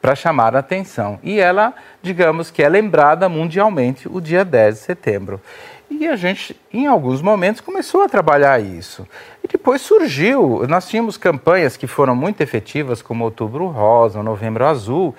para 0.00 0.14
chamar 0.14 0.56
a 0.56 0.58
atenção. 0.60 1.18
E 1.22 1.38
ela, 1.38 1.74
digamos 2.02 2.50
que 2.50 2.62
é 2.62 2.68
lembrada 2.68 3.28
mundialmente 3.28 4.08
o 4.08 4.20
dia 4.20 4.44
10 4.44 4.74
de 4.74 4.80
setembro. 4.80 5.40
E 5.90 6.08
a 6.08 6.16
gente, 6.16 6.56
em 6.72 6.86
alguns 6.86 7.22
momentos, 7.22 7.60
começou 7.60 8.02
a 8.02 8.08
trabalhar 8.08 8.60
isso. 8.60 9.06
E 9.42 9.48
depois 9.48 9.80
surgiu, 9.82 10.66
nós 10.68 10.88
tínhamos 10.88 11.16
campanhas 11.16 11.76
que 11.76 11.86
foram 11.86 12.16
muito 12.16 12.40
efetivas, 12.40 13.00
como 13.00 13.24
Outubro 13.24 13.66
Rosa, 13.66 14.22
Novembro 14.22 14.66
Azul, 14.66 15.14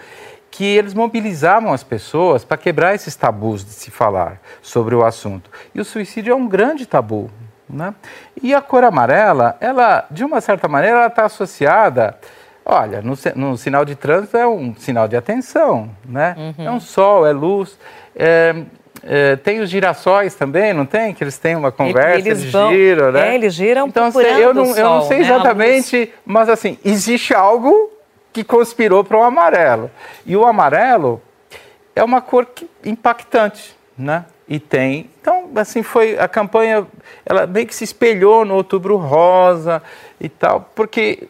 que 0.55 0.63
eles 0.63 0.93
mobilizavam 0.93 1.73
as 1.73 1.83
pessoas 1.83 2.45
para 2.45 2.55
quebrar 2.55 2.95
esses 2.95 3.13
tabus 3.13 3.65
de 3.65 3.71
se 3.71 3.91
falar 3.91 4.39
sobre 4.61 4.95
o 4.95 5.03
assunto. 5.03 5.49
E 5.73 5.81
o 5.81 5.85
suicídio 5.85 6.31
é 6.31 6.35
um 6.35 6.47
grande 6.47 6.85
tabu. 6.85 7.29
Né? 7.69 7.93
E 8.41 8.55
a 8.55 8.61
cor 8.61 8.85
amarela, 8.85 9.57
ela, 9.59 10.05
de 10.09 10.23
uma 10.23 10.39
certa 10.39 10.69
maneira, 10.69 10.97
ela 10.97 11.07
está 11.07 11.25
associada. 11.25 12.17
Olha, 12.63 13.01
no, 13.01 13.17
no, 13.35 13.57
sinal 13.57 13.83
de 13.83 13.95
trânsito 13.95 14.37
é 14.37 14.47
um 14.47 14.73
sinal 14.75 15.09
de 15.09 15.17
atenção, 15.17 15.89
né? 16.07 16.35
Uhum. 16.37 16.65
É 16.65 16.71
um 16.71 16.79
sol, 16.79 17.27
é 17.27 17.33
luz. 17.33 17.77
É, 18.15 18.55
é, 19.03 19.35
tem 19.35 19.59
os 19.59 19.69
girassóis 19.69 20.35
também, 20.35 20.73
não 20.73 20.85
tem? 20.85 21.13
Que 21.13 21.21
eles 21.21 21.37
têm 21.37 21.57
uma 21.57 21.71
conversa, 21.71 22.17
eles, 22.17 22.39
eles 22.39 22.51
vão, 22.51 22.71
giram, 22.71 23.11
né? 23.11 23.31
É, 23.31 23.35
eles 23.35 23.53
giram 23.53 23.87
então, 23.87 24.09
eu 24.21 24.53
não, 24.53 24.75
eu 24.75 24.85
não 24.85 25.01
sei 25.01 25.19
né? 25.19 25.25
exatamente, 25.25 26.13
mas 26.25 26.47
assim, 26.47 26.77
existe 26.83 27.33
algo 27.33 27.94
que 28.35 28.43
conspirou 28.43 29.01
para 29.01 29.17
o 29.17 29.23
amarelo. 29.23 29.89
E 30.25 30.35
o 30.35 30.45
amarelo 30.45 31.21
é 31.95 32.03
uma 32.03 32.19
cor 32.19 32.45
que, 32.45 32.69
impactante, 32.83 33.73
né? 33.97 34.25
E 34.45 34.59
tem. 34.59 35.09
Então, 35.21 35.49
assim, 35.55 35.81
foi 35.81 36.19
a 36.19 36.27
campanha, 36.27 36.85
ela 37.25 37.47
meio 37.47 37.65
que 37.65 37.73
se 37.73 37.85
espelhou 37.85 38.43
no 38.43 38.55
Outubro 38.55 38.97
Rosa 38.97 39.81
e 40.19 40.27
tal, 40.27 40.69
porque 40.75 41.29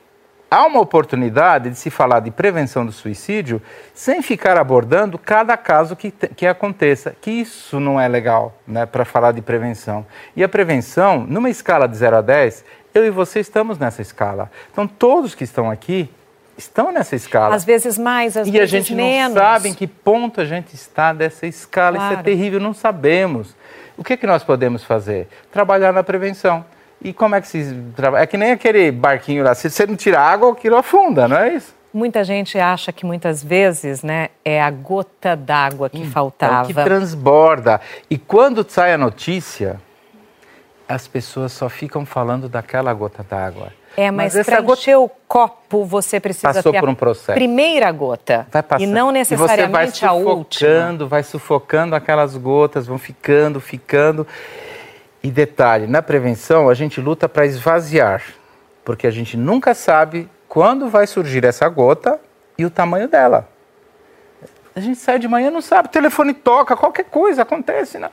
há 0.50 0.66
uma 0.66 0.82
oportunidade 0.82 1.70
de 1.70 1.76
se 1.76 1.92
falar 1.92 2.22
de 2.22 2.32
prevenção 2.32 2.84
do 2.84 2.92
suicídio 2.92 3.62
sem 3.94 4.24
ficar 4.24 4.58
abordando 4.58 5.20
cada 5.20 5.56
caso 5.56 5.96
que, 5.96 6.10
que 6.10 6.48
aconteça, 6.48 7.16
que 7.22 7.30
isso 7.30 7.80
não 7.80 8.02
é 8.02 8.08
legal, 8.08 8.58
né, 8.68 8.88
para 8.88 9.06
falar 9.06 9.32
de 9.32 9.44
prevenção. 9.44 10.04
E 10.36 10.44
a 10.44 10.50
prevenção, 10.50 11.24
numa 11.30 11.52
escala 11.52 11.88
de 11.88 11.96
0 11.98 12.18
a 12.18 12.22
10, 12.22 12.66
eu 12.96 13.06
e 13.06 13.12
você 13.12 13.40
estamos 13.40 13.78
nessa 13.78 14.02
escala. 14.02 14.50
Então, 14.72 14.88
todos 14.88 15.36
que 15.36 15.44
estão 15.44 15.70
aqui 15.70 16.10
estão 16.58 16.92
nessa 16.92 17.16
escala. 17.16 17.56
Às 17.56 17.66
vezes 17.66 17.98
mais, 17.98 18.38
às 18.38 18.48
e 18.48 18.52
vezes 18.52 18.72
menos. 18.72 18.72
E 18.72 18.76
a 18.76 18.80
gente 18.80 18.96
menos. 18.96 19.36
não 19.36 19.42
sabe 19.42 19.70
em 19.70 19.74
que 19.74 19.88
ponto 19.88 20.42
a 20.42 20.46
gente 20.46 20.74
está 20.74 21.14
dessa 21.14 21.46
escala. 21.46 21.98
Claro. 21.98 22.14
Isso 22.14 22.20
é 22.22 22.24
terrível, 22.24 22.60
não 22.60 22.74
sabemos. 22.74 23.56
O 23.98 24.04
que, 24.04 24.14
é 24.14 24.18
que 24.18 24.28
nós 24.28 24.44
podemos 24.44 24.84
fazer? 24.84 25.28
Trabalhar 25.52 25.94
na 25.94 26.04
prevenção. 26.04 26.66
E 27.02 27.14
como 27.14 27.36
é 27.36 27.42
que 27.42 27.48
se 27.48 27.74
trabalha? 27.96 28.24
É 28.24 28.26
que 28.26 28.38
nem 28.38 28.52
aquele 28.52 28.92
barquinho 28.92 29.44
lá, 29.44 29.54
se 29.54 29.70
você 29.70 29.86
não 29.86 29.96
tira 29.96 30.20
água, 30.20 30.52
aquilo 30.52 30.76
afunda, 30.76 31.28
não 31.28 31.38
é 31.38 31.54
isso? 31.54 31.74
Muita 31.94 32.24
gente 32.26 32.60
acha 32.60 32.92
que 32.92 33.06
muitas 33.06 33.42
vezes 33.42 34.04
né, 34.04 34.30
é 34.44 34.62
a 34.62 34.70
gota 34.70 35.36
d'água 35.36 35.90
que 35.90 36.00
então, 36.00 36.12
faltava. 36.12 36.68
que 36.68 36.74
transborda. 36.74 37.80
E 38.10 38.18
quando 38.18 38.66
sai 38.68 38.94
a 38.94 38.98
notícia, 38.98 39.80
as 40.90 41.08
pessoas 41.08 41.54
só 41.54 41.70
ficam 41.70 42.06
falando 42.06 42.50
daquela 42.50 42.94
gota 42.94 43.24
d'água. 43.24 43.72
É, 43.98 44.12
mas, 44.12 44.36
mas 44.36 44.46
para 44.46 44.62
encher 44.62 44.96
gota... 44.96 45.00
o 45.00 45.10
copo 45.28 45.86
você 45.86 46.20
precisa 46.20 46.54
Passou 46.54 46.72
ter 46.72 46.80
por 46.80 46.90
um 46.90 46.96
processo. 46.96 47.32
a 47.32 47.36
primeira 47.36 47.92
gota. 47.92 48.48
Vai 48.52 48.64
passar. 48.64 48.84
E 48.84 48.88
não 48.88 49.12
necessariamente 49.12 50.04
e 50.04 50.08
a 50.08 50.14
última. 50.14 51.06
Vai 51.08 51.24
sufocando 51.24 51.96
aquelas 51.96 52.36
gotas, 52.36 52.88
vão 52.88 52.98
ficando, 52.98 53.60
ficando. 53.60 54.28
E 55.24 55.32
detalhe, 55.32 55.88
na 55.88 56.02
prevenção 56.02 56.70
a 56.70 56.74
gente 56.74 57.02
luta 57.02 57.28
para 57.28 57.46
esvaziar, 57.46 58.22
porque 58.84 59.08
a 59.08 59.12
gente 59.12 59.36
nunca 59.36 59.74
sabe 59.74 60.30
quando 60.48 60.88
vai 60.88 61.08
surgir 61.08 61.44
essa 61.44 61.68
gota 61.68 62.20
e 62.58 62.66
o 62.66 62.70
tamanho 62.70 63.08
dela. 63.08 63.50
A 64.76 64.80
gente 64.82 65.00
sai 65.00 65.18
de 65.18 65.28
manhã 65.28 65.50
não 65.50 65.62
sabe, 65.62 65.88
o 65.88 65.92
telefone 65.92 66.34
toca, 66.34 66.76
qualquer 66.76 67.06
coisa 67.06 67.44
acontece. 67.44 67.98
Né? 67.98 68.10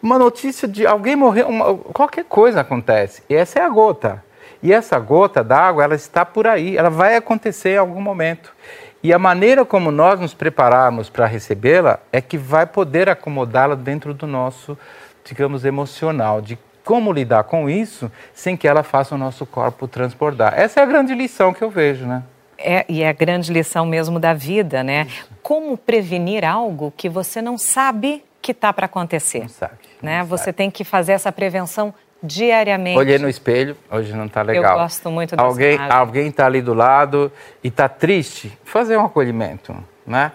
Uma 0.00 0.16
notícia 0.16 0.68
de 0.68 0.86
alguém 0.86 1.16
morreu, 1.16 1.48
uma, 1.48 1.76
qualquer 1.76 2.24
coisa 2.24 2.60
acontece. 2.60 3.22
E 3.28 3.34
essa 3.34 3.58
é 3.58 3.62
a 3.62 3.68
gota. 3.68 4.22
E 4.62 4.72
essa 4.72 4.98
gota 4.98 5.42
d'água, 5.42 5.82
ela 5.82 5.94
está 5.94 6.24
por 6.24 6.46
aí, 6.46 6.76
ela 6.76 6.90
vai 6.90 7.16
acontecer 7.16 7.70
em 7.70 7.78
algum 7.78 8.00
momento. 8.00 8.54
E 9.02 9.12
a 9.12 9.18
maneira 9.18 9.64
como 9.64 9.90
nós 9.90 10.20
nos 10.20 10.32
prepararmos 10.32 11.10
para 11.10 11.26
recebê-la 11.26 11.98
é 12.12 12.20
que 12.20 12.38
vai 12.38 12.66
poder 12.66 13.08
acomodá-la 13.08 13.74
dentro 13.74 14.14
do 14.14 14.26
nosso, 14.26 14.78
digamos, 15.24 15.64
emocional, 15.64 16.40
de 16.40 16.56
como 16.84 17.12
lidar 17.12 17.44
com 17.44 17.68
isso 17.68 18.10
sem 18.32 18.56
que 18.56 18.68
ela 18.68 18.84
faça 18.84 19.14
o 19.14 19.18
nosso 19.18 19.44
corpo 19.44 19.88
transbordar. 19.88 20.54
Essa 20.56 20.80
é 20.80 20.82
a 20.82 20.86
grande 20.86 21.14
lição 21.14 21.52
que 21.52 21.62
eu 21.62 21.70
vejo, 21.70 22.06
né? 22.06 22.22
É, 22.56 22.84
e 22.88 23.02
é 23.02 23.08
a 23.08 23.12
grande 23.12 23.52
lição 23.52 23.84
mesmo 23.84 24.20
da 24.20 24.32
vida, 24.32 24.84
né? 24.84 25.06
Isso. 25.08 25.28
Como 25.42 25.76
prevenir 25.76 26.44
algo 26.44 26.92
que 26.96 27.08
você 27.08 27.42
não 27.42 27.58
sabe 27.58 28.24
que 28.40 28.52
está 28.52 28.72
para 28.72 28.86
acontecer? 28.86 29.40
Não 29.40 29.48
sabe. 29.48 29.74
Né? 30.00 30.18
Não 30.20 30.26
você 30.26 30.44
sabe. 30.44 30.56
tem 30.56 30.70
que 30.70 30.84
fazer 30.84 31.12
essa 31.12 31.32
prevenção 31.32 31.92
diariamente. 32.22 32.98
Olhei 32.98 33.18
no 33.18 33.28
espelho, 33.28 33.76
hoje 33.90 34.12
não 34.14 34.26
está 34.26 34.42
legal. 34.42 34.72
Eu 34.72 34.78
gosto 34.78 35.10
muito 35.10 35.36
dessa 35.36 35.46
alguém 35.46 35.78
Alguém 35.78 36.28
está 36.28 36.46
ali 36.46 36.62
do 36.62 36.74
lado 36.74 37.32
e 37.62 37.68
está 37.68 37.88
triste, 37.88 38.56
fazer 38.64 38.96
um 38.96 39.04
acolhimento, 39.04 39.74
né? 40.06 40.32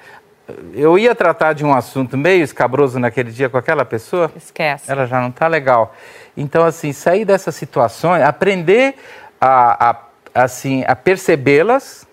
Eu 0.74 0.98
ia 0.98 1.14
tratar 1.14 1.54
de 1.54 1.66
um 1.66 1.74
assunto 1.74 2.18
meio 2.18 2.44
escabroso 2.44 3.00
naquele 3.00 3.32
dia 3.32 3.50
com 3.50 3.58
aquela 3.58 3.84
pessoa. 3.84 4.32
Esquece. 4.36 4.90
Ela 4.90 5.06
já 5.06 5.20
não 5.20 5.28
está 5.28 5.46
legal. 5.48 5.94
Então, 6.38 6.64
assim, 6.64 6.94
sair 6.94 7.26
dessas 7.26 7.54
situações, 7.56 8.24
aprender 8.24 8.96
a, 9.42 9.90
a 9.90 9.96
assim, 10.34 10.84
a 10.88 10.96
percebê-las 10.96 12.08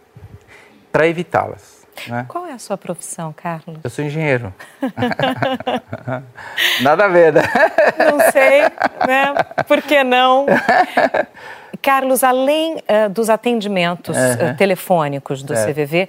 para 0.91 1.07
evitá-las. 1.07 1.74
Né? 2.09 2.25
Qual 2.29 2.47
é 2.47 2.53
a 2.53 2.59
sua 2.59 2.77
profissão, 2.77 3.33
Carlos? 3.33 3.79
Eu 3.83 3.91
sou 3.91 4.05
engenheiro. 4.05 4.53
Nada 6.83 7.05
a 7.05 7.09
ver, 7.09 7.33
né? 7.33 7.43
Não 8.11 8.31
sei, 8.31 8.63
né? 9.07 9.35
Por 9.67 9.83
que 9.83 10.03
não? 10.05 10.47
Carlos, 11.83 12.25
além 12.25 12.77
uh, 12.77 13.11
dos 13.11 13.29
atendimentos 13.29 14.17
uhum. 14.17 14.53
uh, 14.53 14.57
telefônicos 14.57 15.43
do 15.43 15.55
é. 15.55 15.67
CVV, 15.67 16.09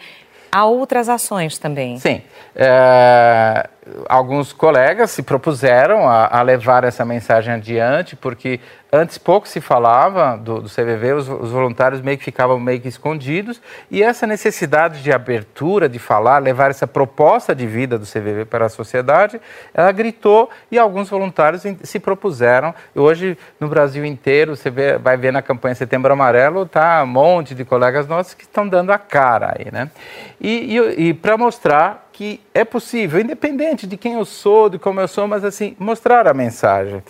há 0.52 0.65
outras 0.65 1.10
ações 1.10 1.58
também. 1.58 2.00
Sim. 2.00 2.21
É, 2.56 3.67
alguns 4.10 4.52
colegas 4.52 5.12
se 5.12 5.21
propuseram 5.21 6.10
a, 6.10 6.39
a, 6.39 6.41
levar 6.41 6.84
essa 6.84 7.06
mensagem 7.06 7.54
adiante, 7.54 8.15
porque 8.15 8.60
Antes 8.95 9.17
pouco 9.17 9.45
se 9.45 9.60
falava 9.60 10.38
do, 10.38 10.62
do 10.62 10.69
CVV, 10.69 11.13
os, 11.13 11.28
os, 11.28 11.52
voluntários 11.52 12.00
meio 12.00 12.17
que 12.17 12.24
ficavam 12.24 12.58
meio 12.58 12.80
que 12.80 12.88
escondidos 12.88 13.62
e 13.91 14.02
essa 14.02 14.26
necessidade 14.26 15.04
de 15.04 15.12
abertura, 15.12 15.89
de 15.89 16.00
falar, 16.00 16.38
levar 16.38 16.69
essa 16.69 16.88
proposta 16.88 17.54
de 17.54 17.67
vida 17.67 18.00
do 18.00 18.06
CVV 18.06 18.45
para 18.45 18.67
a 18.67 18.69
sociedade, 18.69 19.41
ela 19.74 19.91
gritou 19.91 20.50
e 20.71 20.80
alguns 20.80 21.10
voluntários 21.10 21.63
se 21.84 22.00
propuseram. 22.00 22.74
Hoje 22.95 23.38
no 23.60 23.67
Brasil 23.67 24.06
inteiro, 24.06 24.56
você 24.56 24.69
vê, 24.69 24.98
vai 24.98 25.17
ver 25.17 25.34
na 25.34 25.41
campanha 25.41 25.76
Setembro 25.76 26.13
Amarelo, 26.13 26.65
tá 26.65 27.04
um 27.04 27.08
monte 27.08 27.54
de 27.54 27.65
colegas 27.65 28.08
nossos 28.08 28.34
que 28.34 28.43
estão 28.43 28.65
dando 28.65 28.91
a 28.91 28.98
cara 28.98 29.56
aí, 29.58 29.69
né? 29.74 29.91
E, 30.39 30.78
e, 30.78 31.10
e 31.10 31.13
para 31.13 31.38
mostrar 31.38 32.05
que 32.15 32.39
é 32.54 32.63
possível, 32.63 33.19
independente 33.19 33.86
de 33.86 33.97
quem 33.97 34.13
eu 34.13 34.23
sou, 34.23 34.69
de 34.69 34.80
como 34.80 35.01
eu 35.01 35.08
sou, 35.08 35.28
mas 35.28 35.43
assim, 35.43 35.75
mostrar 35.78 36.30
a 36.30 36.34
mensagem. 36.34 37.04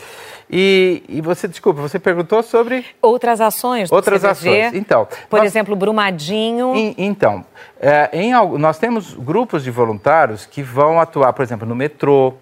E, 0.49 1.03
e 1.07 1.21
você, 1.21 1.47
desculpa, 1.47 1.79
você 1.79 1.99
perguntou 1.99 2.41
sobre... 2.41 2.83
Outras 3.03 3.39
ações 3.39 3.91
do 3.91 3.95
Outras 3.95 4.23
CVV, 4.23 4.31
ações, 4.31 4.73
então. 4.73 5.07
Por 5.29 5.37
nós, 5.37 5.45
exemplo, 5.45 5.75
Brumadinho... 5.75 6.73
Então, 6.97 7.45
é, 7.79 8.09
em, 8.13 8.31
nós 8.57 8.79
temos 8.79 9.13
grupos 9.13 9.63
de 9.63 9.69
voluntários 9.69 10.47
que 10.47 10.63
vão 10.63 10.99
atuar, 10.99 11.33
por 11.33 11.43
exemplo, 11.43 11.67
no 11.67 11.75
metrô, 11.75 12.33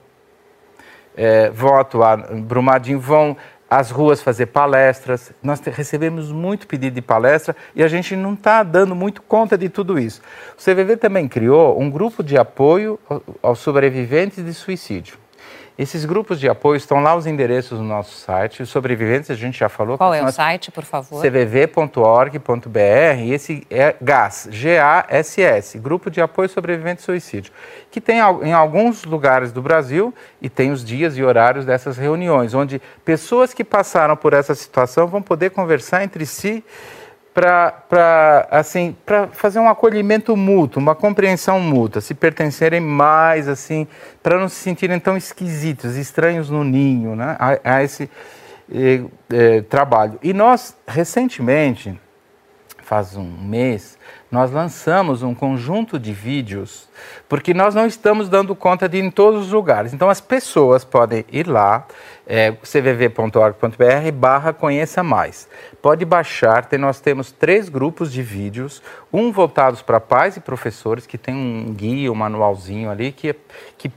é, 1.17 1.49
vão 1.49 1.77
atuar 1.77 2.31
em 2.31 2.41
Brumadinho, 2.41 2.97
vão 2.97 3.35
às 3.77 3.89
ruas 3.89 4.21
fazer 4.21 4.47
palestras. 4.47 5.31
Nós 5.41 5.59
recebemos 5.59 6.31
muito 6.31 6.67
pedido 6.67 6.93
de 6.93 7.01
palestra 7.01 7.55
e 7.75 7.83
a 7.83 7.87
gente 7.87 8.15
não 8.15 8.33
está 8.33 8.61
dando 8.61 8.95
muito 8.95 9.21
conta 9.21 9.57
de 9.57 9.67
tudo 9.67 9.97
isso. 9.97 10.21
O 10.55 10.61
CVV 10.61 10.97
também 10.97 11.27
criou 11.27 11.79
um 11.79 11.89
grupo 11.89 12.23
de 12.23 12.37
apoio 12.37 12.99
aos 13.41 13.59
sobreviventes 13.59 14.45
de 14.45 14.53
suicídio. 14.53 15.22
Esses 15.75 16.05
grupos 16.05 16.39
de 16.39 16.47
apoio 16.47 16.77
estão 16.77 17.01
lá 17.01 17.15
os 17.15 17.25
endereços 17.25 17.79
no 17.79 17.85
nosso 17.85 18.15
site. 18.15 18.61
Os 18.61 18.69
sobreviventes, 18.69 19.31
a 19.31 19.35
gente 19.35 19.57
já 19.57 19.67
falou. 19.67 19.97
Qual 19.97 20.13
é 20.13 20.23
o 20.23 20.31
site, 20.31 20.69
por 20.69 20.83
favor? 20.83 21.19
cvv.org.br. 21.19 22.79
E 23.19 23.33
esse 23.33 23.65
é 23.71 23.95
GAS, 23.99 24.47
G-A-S-S, 24.51 25.79
Grupo 25.79 26.11
de 26.11 26.21
Apoio 26.21 26.47
Sobreviventes 26.47 27.03
Suicídio, 27.03 27.51
que 27.89 27.99
tem 27.99 28.19
em 28.43 28.53
alguns 28.53 29.03
lugares 29.03 29.51
do 29.51 29.63
Brasil 29.63 30.13
e 30.39 30.47
tem 30.47 30.71
os 30.71 30.85
dias 30.85 31.17
e 31.17 31.23
horários 31.23 31.65
dessas 31.65 31.97
reuniões, 31.97 32.53
onde 32.53 32.79
pessoas 33.03 33.51
que 33.51 33.63
passaram 33.63 34.15
por 34.15 34.33
essa 34.33 34.53
situação 34.53 35.07
vão 35.07 35.23
poder 35.23 35.49
conversar 35.49 36.03
entre 36.03 36.25
si 36.27 36.63
para 37.33 38.47
assim 38.51 38.95
fazer 39.31 39.59
um 39.59 39.67
acolhimento 39.67 40.37
mútuo, 40.37 40.81
uma 40.81 40.93
compreensão 40.93 41.59
mútua, 41.59 42.01
se 42.01 42.13
pertencerem 42.13 42.79
mais 42.79 43.47
assim, 43.47 43.87
para 44.21 44.37
não 44.37 44.47
se 44.47 44.57
sentirem 44.57 44.99
tão 44.99 45.17
esquisitos, 45.17 45.95
estranhos 45.95 46.49
no 46.49 46.63
ninho, 46.63 47.15
né? 47.15 47.35
A, 47.39 47.77
a 47.77 47.83
esse 47.83 48.09
eh, 48.71 49.61
trabalho. 49.69 50.19
E 50.21 50.33
nós 50.33 50.75
recentemente 50.87 51.99
faz 52.83 53.15
um 53.15 53.23
mês, 53.23 53.97
nós 54.33 54.49
lançamos 54.49 55.21
um 55.21 55.35
conjunto 55.35 55.99
de 55.99 56.11
vídeos, 56.11 56.89
porque 57.29 57.53
nós 57.53 57.75
não 57.75 57.85
estamos 57.85 58.27
dando 58.27 58.55
conta 58.55 58.89
de 58.89 58.97
ir 58.97 59.03
em 59.03 59.11
todos 59.11 59.45
os 59.45 59.51
lugares. 59.51 59.93
Então 59.93 60.09
as 60.09 60.19
pessoas 60.19 60.83
podem 60.83 61.23
ir 61.31 61.47
lá, 61.47 61.85
é, 62.25 62.51
cvv.org.br 62.63 64.11
barra 64.11 64.51
conheça 64.51 65.03
mais. 65.03 65.47
Pode 65.83 66.03
baixar, 66.03 66.65
tem, 66.65 66.79
nós 66.79 66.99
temos 66.99 67.31
três 67.31 67.69
grupos 67.69 68.11
de 68.11 68.23
vídeos, 68.23 68.81
um 69.13 69.31
voltados 69.31 69.83
para 69.83 69.99
pais 69.99 70.35
e 70.35 70.39
professores, 70.39 71.05
que 71.05 71.15
tem 71.15 71.35
um 71.35 71.71
guia, 71.71 72.11
um 72.11 72.15
manualzinho 72.15 72.89
ali, 72.89 73.11
que, 73.11 73.35
que 73.77 73.91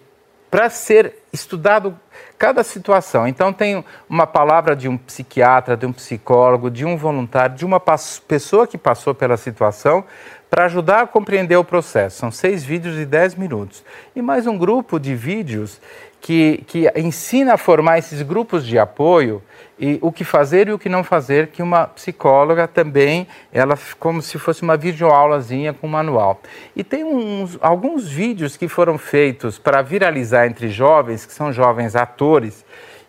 para 0.51 0.69
ser 0.69 1.15
estudado 1.33 1.99
cada 2.39 2.63
situação. 2.63 3.27
Então, 3.27 3.53
tem 3.53 3.85
uma 4.09 4.27
palavra 4.27 4.77
de 4.77 4.89
um 4.89 4.97
psiquiatra, 4.97 5.77
de 5.77 5.87
um 5.87 5.93
psicólogo, 5.93 6.71
de 6.71 6.85
um 6.85 6.97
voluntário, 6.97 7.57
de 7.57 7.65
uma 7.65 7.81
pessoa 7.81 8.67
que 8.67 8.79
passou 8.79 9.15
pela 9.15 9.37
situação, 9.37 10.05
para 10.49 10.67
ajudar 10.67 11.03
a 11.03 11.07
compreender 11.07 11.57
o 11.57 11.65
processo. 11.65 12.19
São 12.19 12.31
seis 12.31 12.65
vídeos 12.65 12.95
de 12.95 13.05
dez 13.05 13.35
minutos. 13.35 13.85
E 14.15 14.23
mais 14.23 14.47
um 14.47 14.57
grupo 14.57 14.99
de 14.99 15.15
vídeos 15.15 15.81
que, 16.21 16.65
que 16.67 16.91
ensina 16.97 17.55
a 17.55 17.57
formar 17.59 17.99
esses 17.99 18.23
grupos 18.23 18.65
de 18.65 18.79
apoio 18.79 19.43
e 19.79 19.99
o 20.01 20.11
que 20.11 20.25
fazer 20.25 20.69
e 20.69 20.73
o 20.73 20.79
que 20.79 20.89
não 20.89 21.05
fazer, 21.05 21.49
que 21.49 21.63
uma 21.63 21.87
psicóloga 21.87 22.67
também, 22.67 23.27
ela 23.53 23.79
como 23.99 24.23
se 24.23 24.39
fosse 24.39 24.63
uma 24.63 24.77
videoaulazinha 24.77 25.75
com 25.75 25.87
manual. 25.87 26.41
E 26.75 26.83
tem 26.83 27.05
uns, 27.05 27.59
alguns 27.61 28.09
vídeos 28.09 28.57
que 28.57 28.69
foram 28.69 28.97
feitos 28.97 29.59
para 29.59 29.83
viralizar 29.83 30.47
entre 30.47 30.69
jovens, 30.69 31.27
que 31.27 31.33
são 31.33 31.53
jovens 31.53 31.95
atores, 32.07 32.65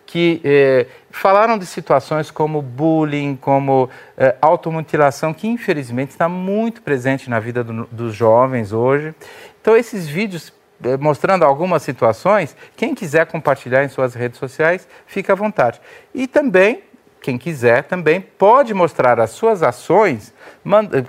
que 0.07 0.41
eh, 0.43 0.87
falaram 1.11 1.57
de 1.57 1.65
situações 1.65 2.31
como 2.31 2.61
bullying, 2.61 3.35
como 3.35 3.89
eh, 4.17 4.35
automutilação, 4.41 5.33
que 5.33 5.47
infelizmente 5.47 6.11
está 6.11 6.29
muito 6.29 6.81
presente 6.81 7.29
na 7.29 7.39
vida 7.39 7.63
do, 7.63 7.85
dos 7.91 8.15
jovens 8.15 8.71
hoje. 8.71 9.13
Então, 9.61 9.75
esses 9.75 10.07
vídeos 10.07 10.53
eh, 10.83 10.97
mostrando 10.97 11.43
algumas 11.43 11.83
situações, 11.83 12.55
quem 12.75 12.95
quiser 12.95 13.25
compartilhar 13.25 13.83
em 13.83 13.89
suas 13.89 14.15
redes 14.15 14.39
sociais, 14.39 14.87
fica 15.05 15.33
à 15.33 15.35
vontade. 15.35 15.81
E 16.15 16.25
também, 16.25 16.81
quem 17.21 17.37
quiser, 17.37 17.83
também 17.83 18.21
pode 18.21 18.73
mostrar 18.73 19.19
as 19.19 19.31
suas 19.31 19.61
ações 19.61 20.33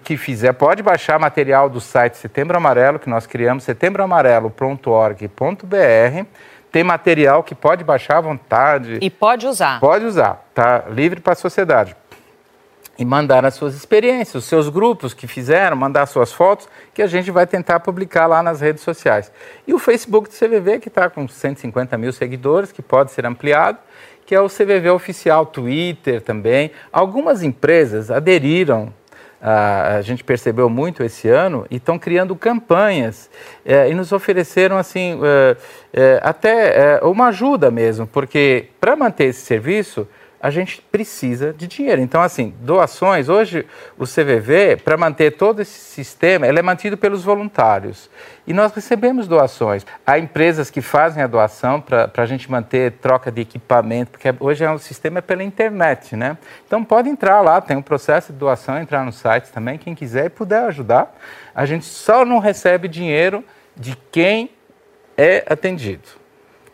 que 0.03 0.16
fizer, 0.16 0.53
pode 0.55 0.83
baixar 0.83 1.20
material 1.20 1.70
do 1.70 1.81
site 1.81 2.16
Setembro 2.16 2.57
Amarelo, 2.57 2.98
que 2.98 3.09
nós 3.09 3.27
criamos, 3.27 3.62
setembroamarelo.org.br. 3.62 6.27
Tem 6.70 6.85
material 6.85 7.42
que 7.42 7.54
pode 7.54 7.83
baixar 7.83 8.18
à 8.18 8.20
vontade. 8.20 8.98
E 9.00 9.11
pode 9.11 9.46
usar. 9.46 9.81
Pode 9.81 10.04
usar, 10.04 10.46
tá 10.54 10.85
livre 10.90 11.20
para 11.20 11.33
a 11.33 11.37
sociedade 11.37 11.96
e 12.98 13.04
mandar 13.04 13.44
as 13.44 13.54
suas 13.54 13.76
experiências, 13.76 14.35
os 14.35 14.44
seus 14.44 14.68
grupos 14.68 15.14
que 15.14 15.28
fizeram, 15.28 15.76
mandar 15.76 16.04
suas 16.07 16.33
fotos, 16.33 16.68
que 16.92 17.00
a 17.00 17.07
gente 17.07 17.31
vai 17.31 17.46
tentar 17.46 17.78
publicar 17.78 18.26
lá 18.26 18.42
nas 18.42 18.61
redes 18.61 18.83
sociais. 18.83 19.31
E 19.66 19.72
o 19.72 19.78
Facebook 19.78 20.28
do 20.28 20.35
CVV, 20.35 20.81
que 20.81 20.88
está 20.88 21.09
com 21.09 21.28
150 21.28 21.96
mil 21.96 22.12
seguidores, 22.12 22.72
que 22.72 22.83
pode 22.83 23.12
ser 23.12 23.24
ampliado, 23.24 23.78
que 24.26 24.35
é 24.35 24.40
o 24.40 24.48
CVV 24.48 24.90
oficial, 24.90 25.46
Twitter 25.46 26.20
também. 26.20 26.72
Algumas 26.92 27.44
empresas 27.44 28.11
aderiram 28.11 28.92
a, 29.40 30.01
gente 30.03 30.24
percebeu 30.24 30.68
muito 30.68 31.03
esse 31.03 31.29
ano 31.29 31.66
e 31.70 31.77
estão 31.77 31.98
criando 31.98 32.35
campanhas 32.35 33.31
é, 33.64 33.88
e 33.88 33.94
nos 33.94 34.12
ofereceram 34.12 34.77
assim 34.77 35.18
é, 35.22 35.57
é, 35.92 36.20
até 36.22 37.01
uma 37.03 37.29
ajuda 37.29 37.70
mesmo, 37.70 38.07
porque 38.07 38.68
para 38.81 38.96
manter 38.96 39.27
esse 39.27 39.42
serviço 39.42 40.07
a 40.40 40.51
gente 40.51 40.81
precisa 40.81 41.53
de 41.53 41.66
dinheiro. 41.66 42.01
Então, 42.01 42.22
assim, 42.22 42.55
doações, 42.61 43.29
hoje 43.29 43.66
o 43.98 44.05
CVV, 44.05 44.77
para 44.77 44.96
manter 44.96 45.33
todo 45.33 45.61
esse 45.61 45.79
sistema, 45.79 46.46
ele 46.46 46.59
é 46.59 46.62
mantido 46.62 46.96
pelos 46.96 47.24
voluntários. 47.24 48.09
E 48.46 48.53
nós 48.53 48.72
recebemos 48.72 49.27
doações. 49.27 49.85
Há 50.07 50.18
empresas 50.18 50.70
que 50.70 50.81
fazem 50.81 51.22
a 51.22 51.27
doação 51.27 51.81
para 51.81 52.11
a 52.16 52.27
gente 52.27 52.51
manter 52.51 52.92
troca 52.92 53.33
de 53.33 53.40
equipamento, 53.40 54.12
porque 54.12 54.33
hoje 54.38 54.64
é 54.64 54.70
um 54.70 54.79
sistema 54.79 55.20
pela 55.20 55.42
internet, 55.42 56.14
né? 56.14 56.38
Então, 56.66 56.85
pode 56.85 57.09
entrar 57.09 57.40
lá, 57.40 57.61
tem 57.61 57.77
um 57.77 57.83
processo 57.83 58.33
de 58.33 58.38
doação, 58.38 58.79
entrar 58.79 59.05
no 59.05 59.12
site 59.12 59.51
também, 59.51 59.77
quem 59.77 59.94
quiser 59.94 60.27
e 60.27 60.31
puder 60.31 60.64
ajudar. 60.64 61.16
A 61.55 61.66
gente 61.66 61.85
só 61.85 62.24
não 62.24 62.38
recebe 62.38 62.87
dinheiro 62.87 63.44
de 63.77 63.96
quem 64.12 64.51
é 65.16 65.44
atendido 65.48 66.18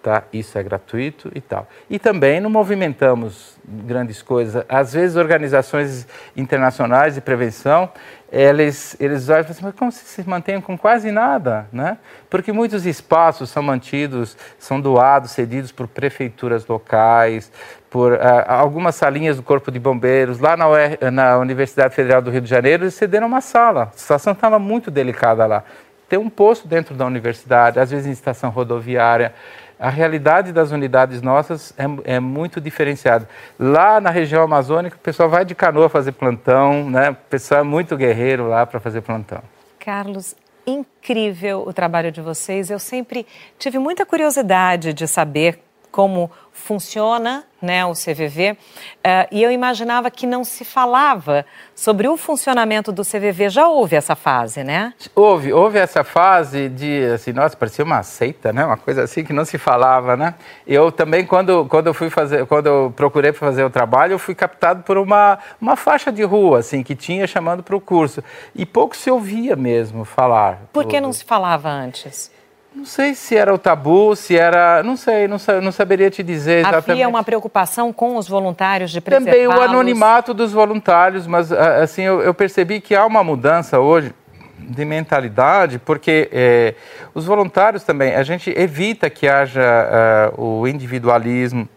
tá? 0.05 0.23
Isso 0.35 0.59
é 0.59 0.63
gratuito 0.63 1.33
e 1.35 1.41
tal. 1.41 1.67
E 1.89 1.99
também 1.99 2.39
não 2.39 2.51
movimentamos 2.51 3.57
grandes 3.67 4.21
coisas. 4.21 4.63
Às 4.69 4.93
vezes, 4.93 5.17
organizações 5.17 6.07
internacionais 6.37 7.15
de 7.15 7.23
prevenção, 7.23 7.91
eles, 8.31 8.95
eles 9.01 9.31
olham 9.31 9.41
e 9.41 9.45
falam 9.45 9.53
assim, 9.53 9.65
mas 9.65 9.75
como 9.75 9.91
se 9.91 10.29
mantêm 10.29 10.61
com 10.61 10.77
quase 10.77 11.11
nada, 11.11 11.67
né? 11.73 11.97
Porque 12.29 12.53
muitos 12.53 12.85
espaços 12.85 13.49
são 13.49 13.63
mantidos, 13.63 14.37
são 14.59 14.79
doados, 14.79 15.31
cedidos 15.31 15.73
por 15.73 15.89
prefeituras 15.89 16.67
locais, 16.67 17.51
por 17.89 18.13
uh, 18.13 18.19
algumas 18.47 18.97
salinhas 18.97 19.39
do 19.39 19.43
Corpo 19.43 19.71
de 19.71 19.79
Bombeiros. 19.79 20.39
Lá 20.39 20.55
na, 20.55 20.69
UR, 20.69 21.11
na 21.11 21.39
Universidade 21.39 21.95
Federal 21.95 22.21
do 22.21 22.31
Rio 22.31 22.43
de 22.43 22.51
Janeiro, 22.51 22.85
eles 22.85 22.95
cederam 22.95 23.27
uma 23.27 23.41
sala. 23.41 23.85
A 23.95 23.97
situação 23.97 24.35
estava 24.35 24.59
muito 24.59 24.91
delicada 24.91 25.47
lá. 25.47 25.65
Tem 26.07 26.19
um 26.19 26.29
posto 26.29 26.69
dentro 26.69 26.95
da 26.95 27.07
universidade, 27.07 27.81
às 27.81 27.91
vezes 27.91 28.07
em 28.07 28.11
estação 28.11 28.51
rodoviária 28.51 29.33
a 29.79 29.91
realidade 29.91 30.53
das 30.53 30.71
unidades 30.71 31.21
nossas 31.23 31.75
é, 31.77 32.15
é, 32.15 32.21
muito 32.21 32.61
diferenciada. 32.61 33.29
Lá 33.59 34.01
na 34.01 34.11
região 34.11 34.43
amazônica, 34.43 34.97
o 34.97 35.01
pessoal 35.01 35.29
vai 35.29 35.45
de 35.45 35.55
canoa 35.55 35.89
fazer 35.89 36.13
plantão, 36.13 36.89
né? 36.89 37.11
o 37.11 37.15
pessoal 37.15 37.61
é 37.61 37.65
muito 37.65 37.97
guerreiro 37.97 38.49
lá 38.49 38.65
para 38.67 38.81
fazer 38.81 39.01
plantão. 39.01 39.43
Carlos, 39.79 40.35
incrível 40.67 41.65
o 41.67 41.73
trabalho 41.73 42.11
de 42.11 42.21
vocês. 42.21 42.71
Eu 42.71 42.79
sempre 42.79 43.27
tive 43.59 43.79
muita 43.79 44.07
curiosidade 44.07 44.93
de 44.93 45.07
saber 45.07 45.61
como 45.95 46.29
funciona 46.51 47.45
né, 47.63 47.87
o 47.87 47.93
CVV, 47.93 48.53
uh, 48.53 48.57
eh, 49.05 49.29
e 49.31 49.43
eu 49.45 49.53
imaginava 49.53 50.11
que 50.11 50.27
não 50.27 50.43
se 50.43 50.65
falava 50.65 51.47
sobre 51.73 52.09
o 52.09 52.17
funcionamento 52.17 52.91
do 52.91 53.03
CVV. 53.03 53.49
Já 53.49 53.69
houve 53.69 53.95
essa 53.95 54.17
fase, 54.17 54.65
né? 54.65 54.93
Houve, 55.15 55.53
houve 55.53 55.79
essa 55.79 56.03
fase 56.03 56.69
de, 56.69 57.05
assim, 57.15 57.33
nossa, 57.33 57.57
parecia 57.57 57.85
uma 57.85 58.03
seita, 58.03 58.53
né? 58.53 58.65
Uma 58.65 58.77
coisa 58.77 59.05
assim 59.05 59.25
que 59.25 59.33
não 59.33 59.45
se 59.45 59.57
falava, 59.57 60.17
né? 60.17 60.35
Eu 60.67 60.91
também, 60.91 61.25
quando, 61.25 61.65
quando 61.67 61.87
eu 61.87 61.95
fui 61.95 62.11
fazer, 62.11 62.45
quando 62.47 62.67
eu 62.67 62.93
procurei 62.95 63.31
para 63.31 63.47
fazer 63.47 63.63
o 63.63 63.71
trabalho, 63.71 64.15
eu 64.15 64.19
fui 64.19 64.35
captado 64.35 64.83
por 64.83 64.99
uma, 64.99 65.39
uma 65.61 65.77
faixa 65.77 66.11
de 66.11 66.25
rua, 66.25 66.59
assim, 66.59 66.83
que 66.83 66.97
tinha 66.97 67.25
chamando 67.25 67.63
para 67.63 67.77
o 67.77 67.81
curso. 67.81 68.23
E 68.53 68.67
pouco 68.67 68.97
se 68.97 69.09
ouvia 69.13 69.55
mesmo 69.55 70.05
falar. 70.05 70.63
Por 70.73 70.87
que 70.87 71.01
não 71.01 71.13
se 71.13 71.25
falava 71.25 71.71
antes? 71.71 72.34
Não 72.75 72.85
sei 72.85 73.15
se 73.15 73.37
era 73.37 73.55
o 73.55 73.59
tabu, 73.59 74.17
se 74.17 74.37
era. 74.37 74.83
Não 74.83 74.97
sei, 74.97 75.29
não, 75.29 75.37
não 75.63 75.71
saberia 75.71 76.11
te 76.11 76.23
dizer 76.23 76.59
exatamente. 76.59 76.91
Havia 76.91 77.09
uma 77.09 77.23
preocupação 77.23 77.93
com 77.93 78.17
os 78.17 78.29
voluntários 78.29 78.91
de 78.91 79.01
Também 79.01 79.47
o 79.47 79.53
anonimato 79.53 80.35
dos 80.35 80.53
voluntários, 80.53 81.27
mas 81.27 81.53
assim, 81.53 82.03
eu, 82.03 82.21
eu, 82.21 82.35
percebi 82.35 82.81
que 82.81 82.97
há 82.97 83.07
uma 83.07 83.23
mudança 83.23 83.79
hoje 83.79 84.13
de 84.59 84.85
mentalidade, 84.85 85.79
porque 85.79 86.29
é, 86.33 86.75
os 87.15 87.25
voluntários 87.27 87.85
também, 87.85 88.15
a 88.15 88.23
gente 88.23 88.53
evita 88.57 89.09
que 89.09 89.29
haja 89.29 90.33
uh, 90.37 90.43
o 90.43 90.67
individualismo, 90.67 91.69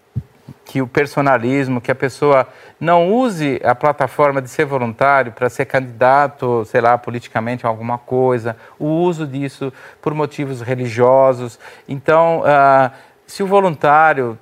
que 0.67 0.81
o 0.81 0.87
personalismo, 0.87 1.79
que 1.79 1.89
a 1.89 1.95
pessoa 1.95 2.45
não 2.77 3.09
use 3.09 3.59
a 3.63 3.73
plataforma 3.73 4.41
de 4.41 4.49
ser 4.49 4.65
voluntário 4.65 5.31
para 5.31 5.49
ser 5.49 5.65
candidato, 5.65 6.65
sei 6.65 6.81
lá, 6.81 6.97
politicamente 6.97 7.65
a 7.65 7.69
alguma 7.69 7.97
coisa, 7.97 8.55
o 8.77 8.85
uso 8.85 9.25
disso 9.25 9.71
por 10.01 10.13
motivos 10.13 10.61
religiosos. 10.61 11.57
Então, 11.87 12.41
uh, 12.41 12.91
se 13.25 13.41
o 13.41 13.47
voluntário, 13.47 14.37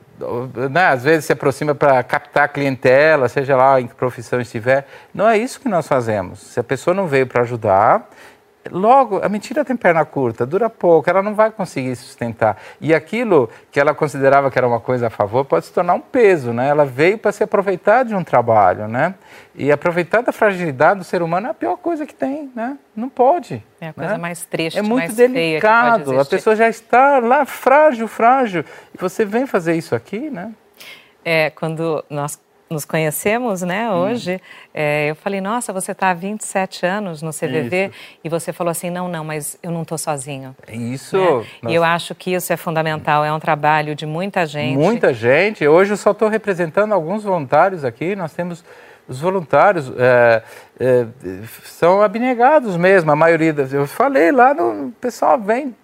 né, 0.72 0.88
às 0.88 1.04
vezes 1.04 1.26
se 1.26 1.34
aproxima 1.34 1.76
para 1.76 2.02
captar 2.02 2.50
clientela, 2.50 3.30
seja 3.30 3.56
lá 3.56 3.80
em 3.80 3.86
que 3.86 3.94
profissão 3.94 4.42
estiver, 4.42 4.88
não 5.14 5.30
é 5.30 5.38
isso 5.38 5.60
que 5.60 5.70
nós 5.70 5.88
fazemos. 5.88 6.40
Se 6.40 6.60
a 6.60 6.64
pessoa 6.64 6.94
não 6.96 7.06
veio 7.06 7.28
para 7.28 7.44
ajudar, 7.44 8.10
Logo, 8.72 9.24
a 9.24 9.30
mentira 9.30 9.64
tem 9.64 9.76
perna 9.76 10.04
curta, 10.04 10.46
dura 10.46 10.70
pouco, 10.70 11.08
ela 11.08 11.22
não 11.22 11.36
vai 11.36 11.52
conseguir 11.52 11.96
sustentar. 11.96 12.58
E 12.82 12.96
aquilo 12.96 13.50
que 13.72 13.80
ela 13.80 13.94
considerava 13.94 14.50
que 14.50 14.58
era 14.58 14.68
uma 14.68 14.80
coisa 14.80 15.08
a 15.08 15.10
favor 15.10 15.46
pode 15.46 15.66
se 15.66 15.72
tornar 15.72 15.94
um 15.94 16.00
peso, 16.00 16.52
né? 16.52 16.68
Ela 16.68 16.84
veio 16.84 17.18
para 17.18 17.32
se 17.32 17.44
aproveitar 17.44 18.04
de 18.04 18.16
um 18.16 18.24
trabalho, 18.24 18.88
né? 18.88 19.14
E 19.54 19.72
aproveitar 19.72 20.22
da 20.22 20.32
fragilidade 20.32 21.00
do 21.00 21.04
ser 21.04 21.22
humano 21.22 21.48
é 21.48 21.50
a 21.52 21.54
pior 21.54 21.78
coisa 21.78 22.06
que 22.08 22.14
tem, 22.14 22.52
né? 22.56 22.78
Não 22.96 23.08
pode. 23.08 23.64
É 23.80 23.90
a 23.90 23.94
coisa 23.94 24.14
né? 24.14 24.18
mais 24.18 24.46
triste, 24.46 24.80
É 24.80 24.82
muito 24.82 25.04
mais 25.04 25.16
delicado. 25.16 26.20
a 26.20 26.26
pessoa 26.26 26.56
já 26.56 26.68
está 26.68 27.20
lá 27.20 27.46
frágil, 27.46 28.08
frágil. 28.08 28.66
E 28.94 28.98
você 28.98 29.24
vem 29.24 29.46
fazer 29.46 29.76
isso 29.76 29.94
aqui, 29.94 30.32
né? 30.32 30.52
É, 31.24 31.50
quando 31.52 32.04
nós 32.10 32.40
nos 32.76 32.86
conhecemos, 32.86 33.62
né, 33.62 33.90
hum. 33.90 33.94
hoje, 33.94 34.36
hum. 34.36 34.70
é, 34.74 35.10
eu 35.10 35.16
falei, 35.16 35.42
nossa, 35.42 35.74
você 35.74 35.94
está 35.94 36.12
há 36.12 36.14
27 36.14 36.86
anos 36.86 37.22
no 37.22 37.32
CVV, 37.32 37.86
isso. 37.86 38.20
e 38.24 38.30
você 38.30 38.54
falou 38.54 38.70
assim, 38.70 38.90
não, 38.90 39.08
não, 39.08 39.24
mas 39.24 39.58
eu 39.64 39.72
não 39.72 39.82
estou 39.82 39.98
sozinho. 39.98 40.56
É 40.68 40.76
isso. 40.76 41.18
Né? 41.64 41.72
E 41.72 41.76
eu 41.76 41.84
acho 41.84 42.14
que 42.14 42.34
isso 42.34 42.54
é 42.54 42.58
fundamental, 42.58 43.26
é 43.26 43.34
um 43.34 43.40
trabalho 43.40 43.96
de 43.96 44.06
muita 44.06 44.46
gente. 44.46 44.78
Muita 44.78 45.14
gente, 45.14 45.68
hoje 45.68 45.94
eu 45.94 45.98
só 45.98 46.12
estou 46.12 46.28
representando 46.30 46.94
alguns 46.94 47.24
voluntários 47.24 47.84
aqui, 47.84 48.16
nós 48.16 48.34
temos 48.34 48.64
Os 49.08 49.22
voluntários 49.22 49.92
é, 49.98 50.42
é, 50.80 51.06
são 51.64 52.02
abnegados 52.02 52.76
mesmo, 52.76 53.12
a 53.12 53.16
maioria. 53.16 53.54
Das, 53.54 53.72
eu 53.72 53.86
falei 53.86 54.32
lá, 54.32 54.54
no, 54.54 54.88
o 54.88 54.92
pessoal 55.00 55.40
vem 55.40 55.76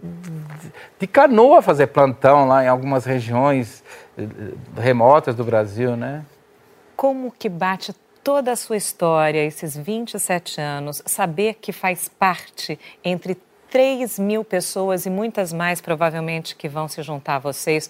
de 1.00 1.08
canoa 1.08 1.62
fazer 1.62 1.88
plantão 1.88 2.48
lá 2.48 2.64
em 2.64 2.68
algumas 2.68 3.06
regiões 3.06 3.84
remotas 4.76 5.36
do 5.36 5.44
Brasil, 5.44 5.96
né? 5.96 6.24
Como 7.02 7.32
que 7.32 7.50
bate 7.50 7.96
toda 8.24 8.52
a 8.52 8.56
sua 8.56 8.78
história, 8.78 9.44
esses 9.44 9.76
27 9.76 10.62
anos, 10.62 11.02
saber 11.04 11.56
que 11.56 11.72
faz 11.72 12.08
parte 12.08 12.80
entre 13.04 13.42
3 13.72 14.20
mil 14.20 14.46
pessoas 14.46 15.08
e 15.08 15.10
muitas 15.10 15.52
mais 15.52 15.82
provavelmente 15.82 16.56
que 16.56 16.70
vão 16.70 16.88
se 16.88 17.02
juntar 17.02 17.38
a 17.38 17.40
vocês. 17.40 17.90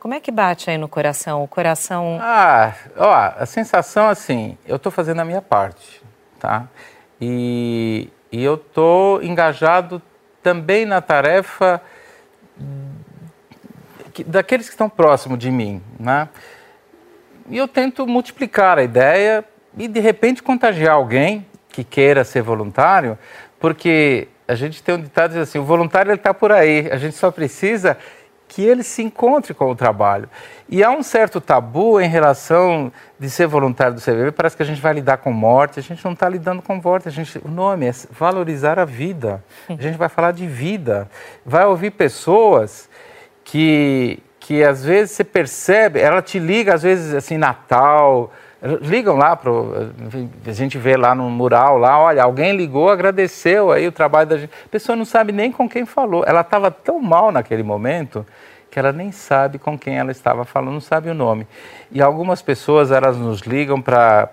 Como 0.00 0.14
é 0.14 0.18
que 0.18 0.32
bate 0.32 0.68
aí 0.68 0.76
no 0.76 0.88
coração? 0.88 1.44
O 1.44 1.46
coração. 1.46 2.18
Ah, 2.20 2.74
ó, 2.96 3.14
a 3.38 3.46
sensação 3.46 4.08
assim, 4.08 4.58
eu 4.66 4.74
estou 4.74 4.90
fazendo 4.90 5.20
a 5.20 5.24
minha 5.24 5.40
parte, 5.40 6.02
tá? 6.40 6.66
E, 7.20 8.10
e 8.32 8.42
eu 8.42 8.56
estou 8.56 9.22
engajado 9.22 10.02
também 10.42 10.84
na 10.84 11.00
tarefa 11.00 11.80
daqueles 14.26 14.66
que 14.66 14.74
estão 14.74 14.90
próximos 14.90 15.38
de 15.38 15.52
mim, 15.52 15.80
né? 16.00 16.28
E 17.50 17.58
eu 17.58 17.66
tento 17.66 18.06
multiplicar 18.06 18.78
a 18.78 18.82
ideia 18.82 19.44
e 19.76 19.88
de 19.88 19.98
repente 19.98 20.42
contagiar 20.42 20.94
alguém 20.94 21.44
que 21.68 21.82
queira 21.82 22.22
ser 22.22 22.42
voluntário, 22.42 23.18
porque 23.58 24.28
a 24.46 24.54
gente 24.54 24.82
tem 24.82 24.94
um 24.94 25.00
ditado 25.00 25.36
assim, 25.36 25.58
o 25.58 25.64
voluntário 25.64 26.12
está 26.12 26.32
por 26.32 26.52
aí, 26.52 26.88
a 26.90 26.96
gente 26.96 27.16
só 27.16 27.30
precisa 27.30 27.98
que 28.46 28.62
ele 28.62 28.82
se 28.82 29.02
encontre 29.02 29.52
com 29.54 29.70
o 29.70 29.76
trabalho. 29.76 30.28
E 30.68 30.82
há 30.82 30.90
um 30.90 31.02
certo 31.02 31.40
tabu 31.40 32.00
em 32.00 32.08
relação 32.08 32.92
de 33.18 33.28
ser 33.28 33.46
voluntário 33.46 33.94
do 33.94 34.00
CVV, 34.00 34.32
parece 34.32 34.56
que 34.56 34.62
a 34.62 34.66
gente 34.66 34.80
vai 34.80 34.92
lidar 34.94 35.18
com 35.18 35.32
morte, 35.32 35.78
a 35.78 35.82
gente 35.82 36.04
não 36.04 36.12
está 36.12 36.28
lidando 36.28 36.62
com 36.62 36.76
morte, 36.76 37.08
a 37.08 37.12
gente, 37.12 37.40
o 37.44 37.48
nome 37.48 37.86
é 37.86 37.92
valorizar 38.10 38.78
a 38.78 38.84
vida, 38.84 39.42
a 39.68 39.80
gente 39.80 39.96
vai 39.96 40.08
falar 40.08 40.32
de 40.32 40.46
vida, 40.46 41.08
vai 41.44 41.64
ouvir 41.64 41.90
pessoas 41.92 42.88
que, 43.44 44.20
que 44.40 44.64
às 44.64 44.84
vezes 44.84 45.12
você 45.12 45.22
percebe, 45.22 46.00
ela 46.00 46.20
te 46.20 46.38
liga 46.38 46.74
às 46.74 46.82
vezes 46.82 47.14
assim, 47.14 47.38
Natal, 47.38 48.32
ligam 48.82 49.16
lá 49.16 49.36
pro 49.36 49.92
a 50.44 50.52
gente 50.52 50.76
vê 50.76 50.96
lá 50.96 51.14
no 51.14 51.30
mural 51.30 51.78
lá 51.78 51.98
olha 51.98 52.22
alguém 52.22 52.54
ligou 52.54 52.90
agradeceu 52.90 53.70
aí 53.70 53.86
o 53.86 53.92
trabalho 53.92 54.28
da 54.28 54.38
gente. 54.38 54.50
A 54.64 54.68
pessoa 54.68 54.96
não 54.96 55.04
sabe 55.04 55.32
nem 55.32 55.52
com 55.52 55.68
quem 55.68 55.86
falou. 55.86 56.24
Ela 56.26 56.40
estava 56.40 56.70
tão 56.70 56.98
mal 57.00 57.30
naquele 57.30 57.62
momento 57.62 58.26
que 58.70 58.78
ela 58.78 58.92
nem 58.92 59.12
sabe 59.12 59.58
com 59.58 59.78
quem 59.78 59.98
ela 59.98 60.10
estava 60.10 60.44
falando 60.44 60.72
não 60.72 60.80
sabe 60.80 61.08
o 61.10 61.14
nome. 61.14 61.46
E 61.92 62.02
algumas 62.02 62.42
pessoas 62.42 62.90
elas 62.90 63.16
nos 63.16 63.42
ligam 63.42 63.80
para 63.80 64.30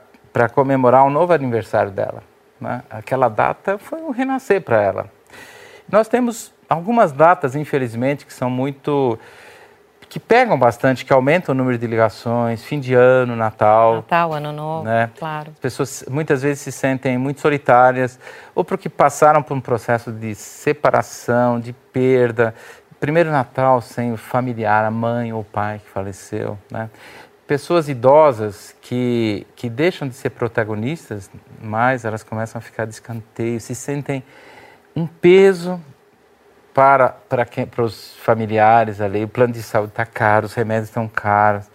comemorar 0.54 1.06
um 1.06 1.10
novo 1.10 1.34
aniversário 1.34 1.92
dela 1.92 2.24
né? 2.60 2.84
aquela 2.90 3.30
data 3.30 3.78
foi 3.78 4.02
um 4.02 4.12
renascer 4.12 4.62
para 4.62 4.82
ela. 4.82 5.06
Nós 5.90 6.08
temos 6.08 6.54
algumas 6.68 7.12
datas 7.12 7.56
infelizmente 7.56 8.26
que 8.26 8.34
são 8.34 8.50
muito 8.50 9.18
que 10.10 10.20
pegam 10.20 10.58
bastante, 10.58 11.04
que 11.04 11.12
aumentam 11.12 11.54
o 11.54 11.58
número 11.58 11.78
de 11.78 11.86
ligações, 11.86 12.64
fim 12.64 12.80
de 12.80 12.94
ano, 12.94 13.36
Natal. 13.36 13.98
Natal, 13.98 14.34
Ano 14.34 14.52
Novo, 14.52 14.86
né? 14.86 15.10
claro. 15.18 15.52
As 15.52 15.60
pessoas 15.60 16.06
muitas 16.10 16.42
vezes 16.42 16.60
se 16.62 16.72
sentem 16.72 17.18
muito 17.18 17.42
solitárias, 17.42 18.20
ou 18.56 18.64
porque 18.64 18.90
passaram 18.90 19.44
por 19.44 19.56
um 19.56 19.62
processo 19.62 20.12
de 20.12 20.34
separação, 20.34 21.60
de 21.60 21.74
perda. 21.74 22.56
Primeiro 23.00 23.30
Natal 23.32 23.82
sem 23.82 24.14
o 24.14 24.18
familiar, 24.18 24.86
a 24.86 24.92
mãe 24.92 25.34
ou 25.34 25.42
o 25.42 25.46
pai 25.46 25.80
que 25.84 25.90
faleceu, 25.90 26.58
né? 26.72 26.90
Pessoas 27.46 27.88
idosas 27.88 28.76
que, 28.82 29.48
que 29.56 29.70
deixam 29.70 30.06
de 30.08 30.16
ser 30.16 30.32
protagonistas, 30.32 31.30
mas 31.62 32.04
elas 32.04 32.22
começam 32.22 32.60
a 32.60 32.62
ficar 32.62 32.86
de 32.86 32.94
escanteio, 32.94 33.62
se 33.62 33.74
sentem 33.74 34.22
um 34.94 35.08
peso 35.08 35.80
para, 36.78 37.10
para, 37.10 37.44
quem, 37.44 37.66
para 37.66 37.84
os 37.84 38.14
familiares 38.18 39.02
ali, 39.02 39.24
o 39.24 39.28
plano 39.28 39.52
de 39.52 39.64
saúde 39.64 39.90
está 39.90 40.06
caro, 40.06 40.46
os 40.46 40.54
remédios 40.54 40.90
estão 40.90 41.08
caros, 41.08 41.66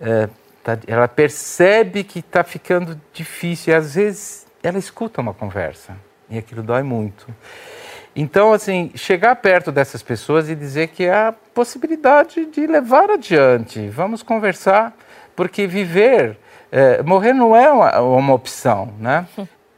é, 0.00 0.28
tá, 0.62 0.78
ela 0.86 1.08
percebe 1.08 2.04
que 2.04 2.20
está 2.20 2.44
ficando 2.44 2.96
difícil 3.12 3.72
e 3.72 3.76
às 3.76 3.96
vezes 3.96 4.46
ela 4.62 4.78
escuta 4.78 5.20
uma 5.20 5.34
conversa 5.34 5.96
e 6.30 6.38
aquilo 6.38 6.62
dói 6.62 6.84
muito. 6.84 7.26
Então, 8.14 8.52
assim, 8.52 8.92
chegar 8.94 9.34
perto 9.34 9.72
dessas 9.72 10.00
pessoas 10.00 10.48
e 10.48 10.54
dizer 10.54 10.90
que 10.90 11.08
há 11.08 11.34
possibilidade 11.52 12.46
de 12.46 12.64
levar 12.64 13.10
adiante, 13.10 13.88
vamos 13.88 14.22
conversar, 14.22 14.96
porque 15.34 15.66
viver, 15.66 16.38
é, 16.70 17.02
morrer 17.02 17.32
não 17.32 17.56
é 17.56 17.68
uma, 17.68 18.00
uma 18.00 18.32
opção, 18.32 18.94
né? 19.00 19.26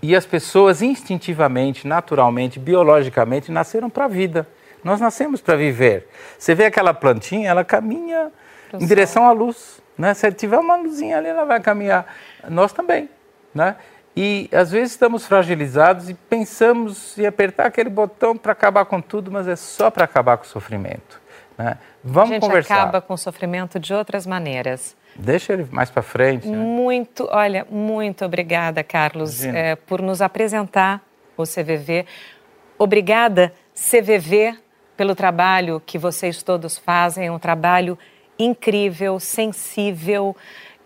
E 0.03 0.14
as 0.14 0.27
pessoas 0.27 0.83
instintivamente, 0.83 1.88
naturalmente, 1.88 2.59
biologicamente 2.59 3.51
nasceram 3.51 3.88
para 3.88 4.05
a 4.05 4.09
vida. 4.09 4.47
Nós 4.85 5.01
nascemos 5.01 5.40
para 5.40 5.57
viver. 5.57 6.07
Você 6.38 6.55
vê 6.55 6.66
aquela 6.66 6.92
plantinha, 6.92 7.49
ela 7.49 7.64
caminha 7.64 8.31
em 8.73 8.87
direção 8.87 9.27
à 9.27 9.33
luz. 9.33 9.83
Né? 9.97 10.12
Se 10.12 10.31
tiver 10.33 10.59
uma 10.59 10.77
luzinha 10.77 11.18
ali, 11.18 11.29
ela 11.29 11.44
vai 11.44 11.59
caminhar. 11.61 12.07
Nós 12.49 12.73
também. 12.73 13.09
Né? 13.55 13.77
E 14.16 14.49
às 14.53 14.70
vezes 14.70 14.92
estamos 14.92 15.27
fragilizados 15.27 16.09
e 16.09 16.14
pensamos 16.14 17.18
em 17.18 17.27
apertar 17.27 17.66
aquele 17.66 17.90
botão 17.90 18.37
para 18.37 18.53
acabar 18.53 18.85
com 18.85 19.01
tudo, 19.01 19.31
mas 19.31 19.49
é 19.49 19.57
só 19.57 19.90
para 19.90 20.05
acabar 20.05 20.37
com 20.37 20.44
o 20.44 20.47
sofrimento. 20.47 21.20
Né? 21.57 21.79
Vamos 22.03 22.31
A 22.31 22.35
gente 22.35 22.42
conversar. 22.42 22.75
acaba 22.75 23.01
com 23.01 23.14
o 23.14 23.18
sofrimento 23.18 23.81
de 23.81 23.94
outras 23.94 24.27
maneiras. 24.27 24.97
Deixa 25.16 25.53
ele 25.53 25.66
mais 25.70 25.90
para 25.90 26.03
frente. 26.03 26.47
Né? 26.47 26.57
Muito, 26.57 27.29
olha, 27.31 27.66
muito 27.70 28.25
obrigada, 28.25 28.83
Carlos, 28.83 29.44
é, 29.44 29.77
por 29.77 30.03
nos 30.03 30.20
apresentar 30.20 31.01
o 31.37 31.44
CVV. 31.44 32.07
Obrigada, 32.79 33.53
CVV, 33.75 34.57
pelo 34.96 35.14
trabalho 35.14 35.83
que 35.85 35.98
vocês 35.98 36.42
todos 36.42 36.78
fazem, 36.78 37.30
um 37.30 37.38
trabalho 37.38 37.98
incrível, 38.38 39.18
sensível 39.20 40.37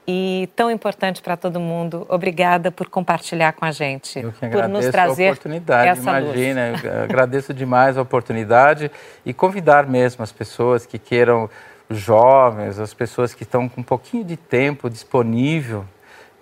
e 0.06 0.48
tão 0.56 0.70
importante 0.70 1.20
para 1.20 1.36
todo 1.36 1.60
mundo. 1.60 2.06
Obrigada 2.08 2.70
por 2.70 2.88
compartilhar 2.88 3.52
com 3.52 3.66
a 3.66 3.70
gente, 3.70 4.18
Eu 4.18 4.32
que 4.32 4.48
por 4.48 4.66
nos 4.66 4.88
trazer 4.88 5.28
a 5.28 5.32
oportunidade. 5.32 5.88
Essa 5.90 6.18
imagina, 6.20 6.70
luz. 6.70 6.84
agradeço 7.04 7.52
demais 7.52 7.98
a 7.98 8.02
oportunidade 8.02 8.90
e 9.24 9.34
convidar 9.34 9.86
mesmo 9.86 10.22
as 10.22 10.32
pessoas 10.32 10.86
que 10.86 10.98
queiram, 10.98 11.50
os 11.90 11.98
jovens, 11.98 12.78
as 12.78 12.94
pessoas 12.94 13.34
que 13.34 13.42
estão 13.42 13.68
com 13.68 13.82
um 13.82 13.84
pouquinho 13.84 14.24
de 14.24 14.36
tempo 14.36 14.88
disponível 14.88 15.84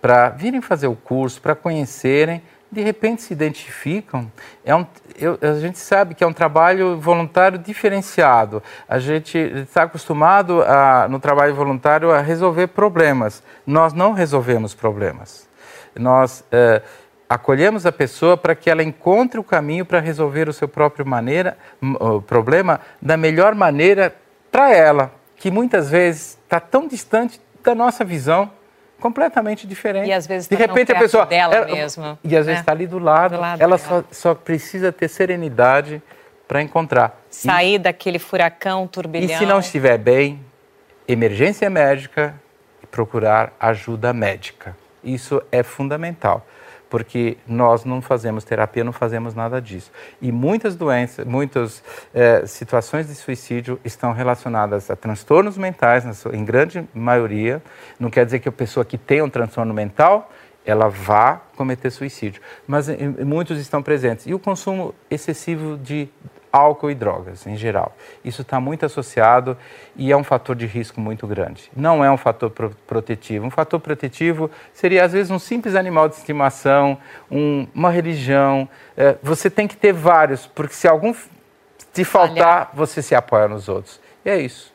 para 0.00 0.28
virem 0.28 0.60
fazer 0.60 0.86
o 0.86 0.94
curso, 0.94 1.40
para 1.40 1.56
conhecerem 1.56 2.40
de 2.76 2.82
repente 2.82 3.22
se 3.22 3.32
identificam. 3.32 4.30
É 4.62 4.76
um, 4.76 4.84
eu, 5.18 5.38
a 5.40 5.58
gente 5.58 5.78
sabe 5.78 6.14
que 6.14 6.22
é 6.22 6.26
um 6.26 6.32
trabalho 6.32 7.00
voluntário 7.00 7.58
diferenciado. 7.58 8.62
A 8.86 8.98
gente 8.98 9.38
está 9.38 9.84
acostumado 9.84 10.62
a, 10.62 11.08
no 11.08 11.18
trabalho 11.18 11.54
voluntário 11.54 12.10
a 12.10 12.20
resolver 12.20 12.66
problemas. 12.66 13.42
Nós 13.66 13.94
não 13.94 14.12
resolvemos 14.12 14.74
problemas. 14.74 15.48
Nós 15.98 16.44
é, 16.52 16.82
acolhemos 17.26 17.86
a 17.86 17.92
pessoa 17.92 18.36
para 18.36 18.54
que 18.54 18.68
ela 18.68 18.82
encontre 18.82 19.40
o 19.40 19.44
caminho 19.44 19.86
para 19.86 19.98
resolver 19.98 20.46
o 20.46 20.52
seu 20.52 20.68
próprio 20.68 21.06
maneira, 21.06 21.56
problema 22.26 22.80
da 23.00 23.16
melhor 23.16 23.54
maneira 23.54 24.14
para 24.52 24.70
ela, 24.70 25.10
que 25.36 25.50
muitas 25.50 25.88
vezes 25.88 26.38
está 26.44 26.60
tão 26.60 26.86
distante 26.86 27.40
da 27.64 27.74
nossa 27.74 28.04
visão 28.04 28.50
completamente 29.00 29.66
diferente. 29.66 30.08
E 30.08 30.12
às 30.12 30.26
vezes 30.26 30.48
de 30.48 30.56
tá 30.56 30.66
repente 30.66 30.92
a 30.92 30.98
pessoa 30.98 31.26
dela 31.26 31.54
ela, 31.54 31.66
mesma. 31.66 32.18
E 32.24 32.36
às 32.36 32.46
vezes 32.46 32.60
está 32.60 32.72
né? 32.72 32.78
ali 32.78 32.86
do 32.86 32.98
lado. 32.98 33.34
Do 33.34 33.40
lado 33.40 33.62
ela 33.62 33.78
só, 33.78 34.02
só, 34.10 34.34
precisa 34.34 34.92
ter 34.92 35.08
serenidade 35.08 36.02
para 36.46 36.62
encontrar. 36.62 37.20
Sair 37.30 37.74
e, 37.74 37.78
daquele 37.78 38.18
furacão, 38.18 38.86
turbilhão. 38.86 39.34
E 39.34 39.38
se 39.38 39.46
não 39.46 39.60
estiver 39.60 39.98
bem, 39.98 40.40
emergência 41.06 41.68
médica 41.68 42.34
e 42.82 42.86
procurar 42.86 43.52
ajuda 43.60 44.12
médica. 44.12 44.76
Isso 45.02 45.42
é 45.52 45.62
fundamental 45.62 46.44
porque 46.88 47.36
nós 47.46 47.84
não 47.84 48.00
fazemos 48.00 48.44
terapia, 48.44 48.84
não 48.84 48.92
fazemos 48.92 49.34
nada 49.34 49.60
disso. 49.60 49.90
E 50.20 50.30
muitas 50.30 50.76
doenças, 50.76 51.26
muitas 51.26 51.82
é, 52.14 52.46
situações 52.46 53.08
de 53.08 53.14
suicídio 53.14 53.78
estão 53.84 54.12
relacionadas 54.12 54.90
a 54.90 54.96
transtornos 54.96 55.58
mentais, 55.58 56.04
em 56.32 56.44
grande 56.44 56.88
maioria. 56.94 57.62
Não 57.98 58.10
quer 58.10 58.24
dizer 58.24 58.38
que 58.38 58.48
a 58.48 58.52
pessoa 58.52 58.84
que 58.84 58.96
tem 58.96 59.22
um 59.22 59.28
transtorno 59.28 59.74
mental 59.74 60.30
ela 60.66 60.88
vá 60.88 61.40
cometer 61.56 61.90
suicídio, 61.90 62.42
mas 62.66 62.88
muitos 63.24 63.60
estão 63.60 63.80
presentes. 63.80 64.26
E 64.26 64.34
o 64.34 64.38
consumo 64.38 64.92
excessivo 65.08 65.78
de 65.78 66.08
álcool 66.56 66.90
e 66.90 66.94
drogas 66.94 67.46
em 67.46 67.56
geral. 67.56 67.94
Isso 68.24 68.42
está 68.42 68.60
muito 68.60 68.86
associado 68.86 69.56
e 69.94 70.10
é 70.10 70.16
um 70.16 70.24
fator 70.24 70.56
de 70.56 70.66
risco 70.66 71.00
muito 71.00 71.26
grande. 71.26 71.70
Não 71.76 72.04
é 72.04 72.10
um 72.10 72.16
fator 72.16 72.50
pro 72.50 72.70
protetivo. 72.86 73.46
Um 73.46 73.50
fator 73.50 73.78
protetivo 73.80 74.50
seria, 74.72 75.04
às 75.04 75.12
vezes, 75.12 75.30
um 75.30 75.38
simples 75.38 75.74
animal 75.74 76.08
de 76.08 76.16
estimação, 76.16 76.98
um, 77.30 77.66
uma 77.74 77.90
religião. 77.90 78.68
É, 78.96 79.16
você 79.22 79.50
tem 79.50 79.68
que 79.68 79.76
ter 79.76 79.92
vários, 79.92 80.46
porque 80.46 80.74
se 80.74 80.88
algum 80.88 81.14
te 81.92 82.04
faltar, 82.04 82.70
você 82.74 83.02
se 83.02 83.14
apoia 83.14 83.48
nos 83.48 83.68
outros. 83.68 84.00
E 84.24 84.30
é 84.30 84.38
isso. 84.38 84.72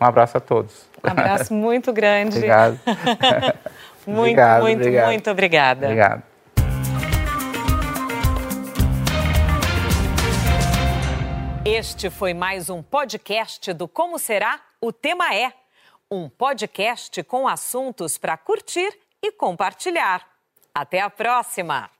Um 0.00 0.04
abraço 0.04 0.36
a 0.36 0.40
todos. 0.40 0.86
Um 1.02 1.10
abraço 1.10 1.54
muito 1.54 1.92
grande. 1.94 2.36
Obrigado. 2.36 2.78
Muito, 4.06 4.20
obrigado, 4.20 4.62
muito, 4.62 4.80
obrigado. 4.80 5.06
muito 5.06 5.30
obrigada. 5.30 5.86
Obrigado. 5.86 6.33
Este 11.66 12.10
foi 12.10 12.34
mais 12.34 12.68
um 12.68 12.82
podcast 12.82 13.72
do 13.72 13.88
Como 13.88 14.18
Será? 14.18 14.60
O 14.82 14.92
Tema 14.92 15.34
é. 15.34 15.50
Um 16.10 16.28
podcast 16.28 17.22
com 17.22 17.48
assuntos 17.48 18.18
para 18.18 18.36
curtir 18.36 18.92
e 19.22 19.32
compartilhar. 19.32 20.28
Até 20.74 21.00
a 21.00 21.08
próxima! 21.08 21.90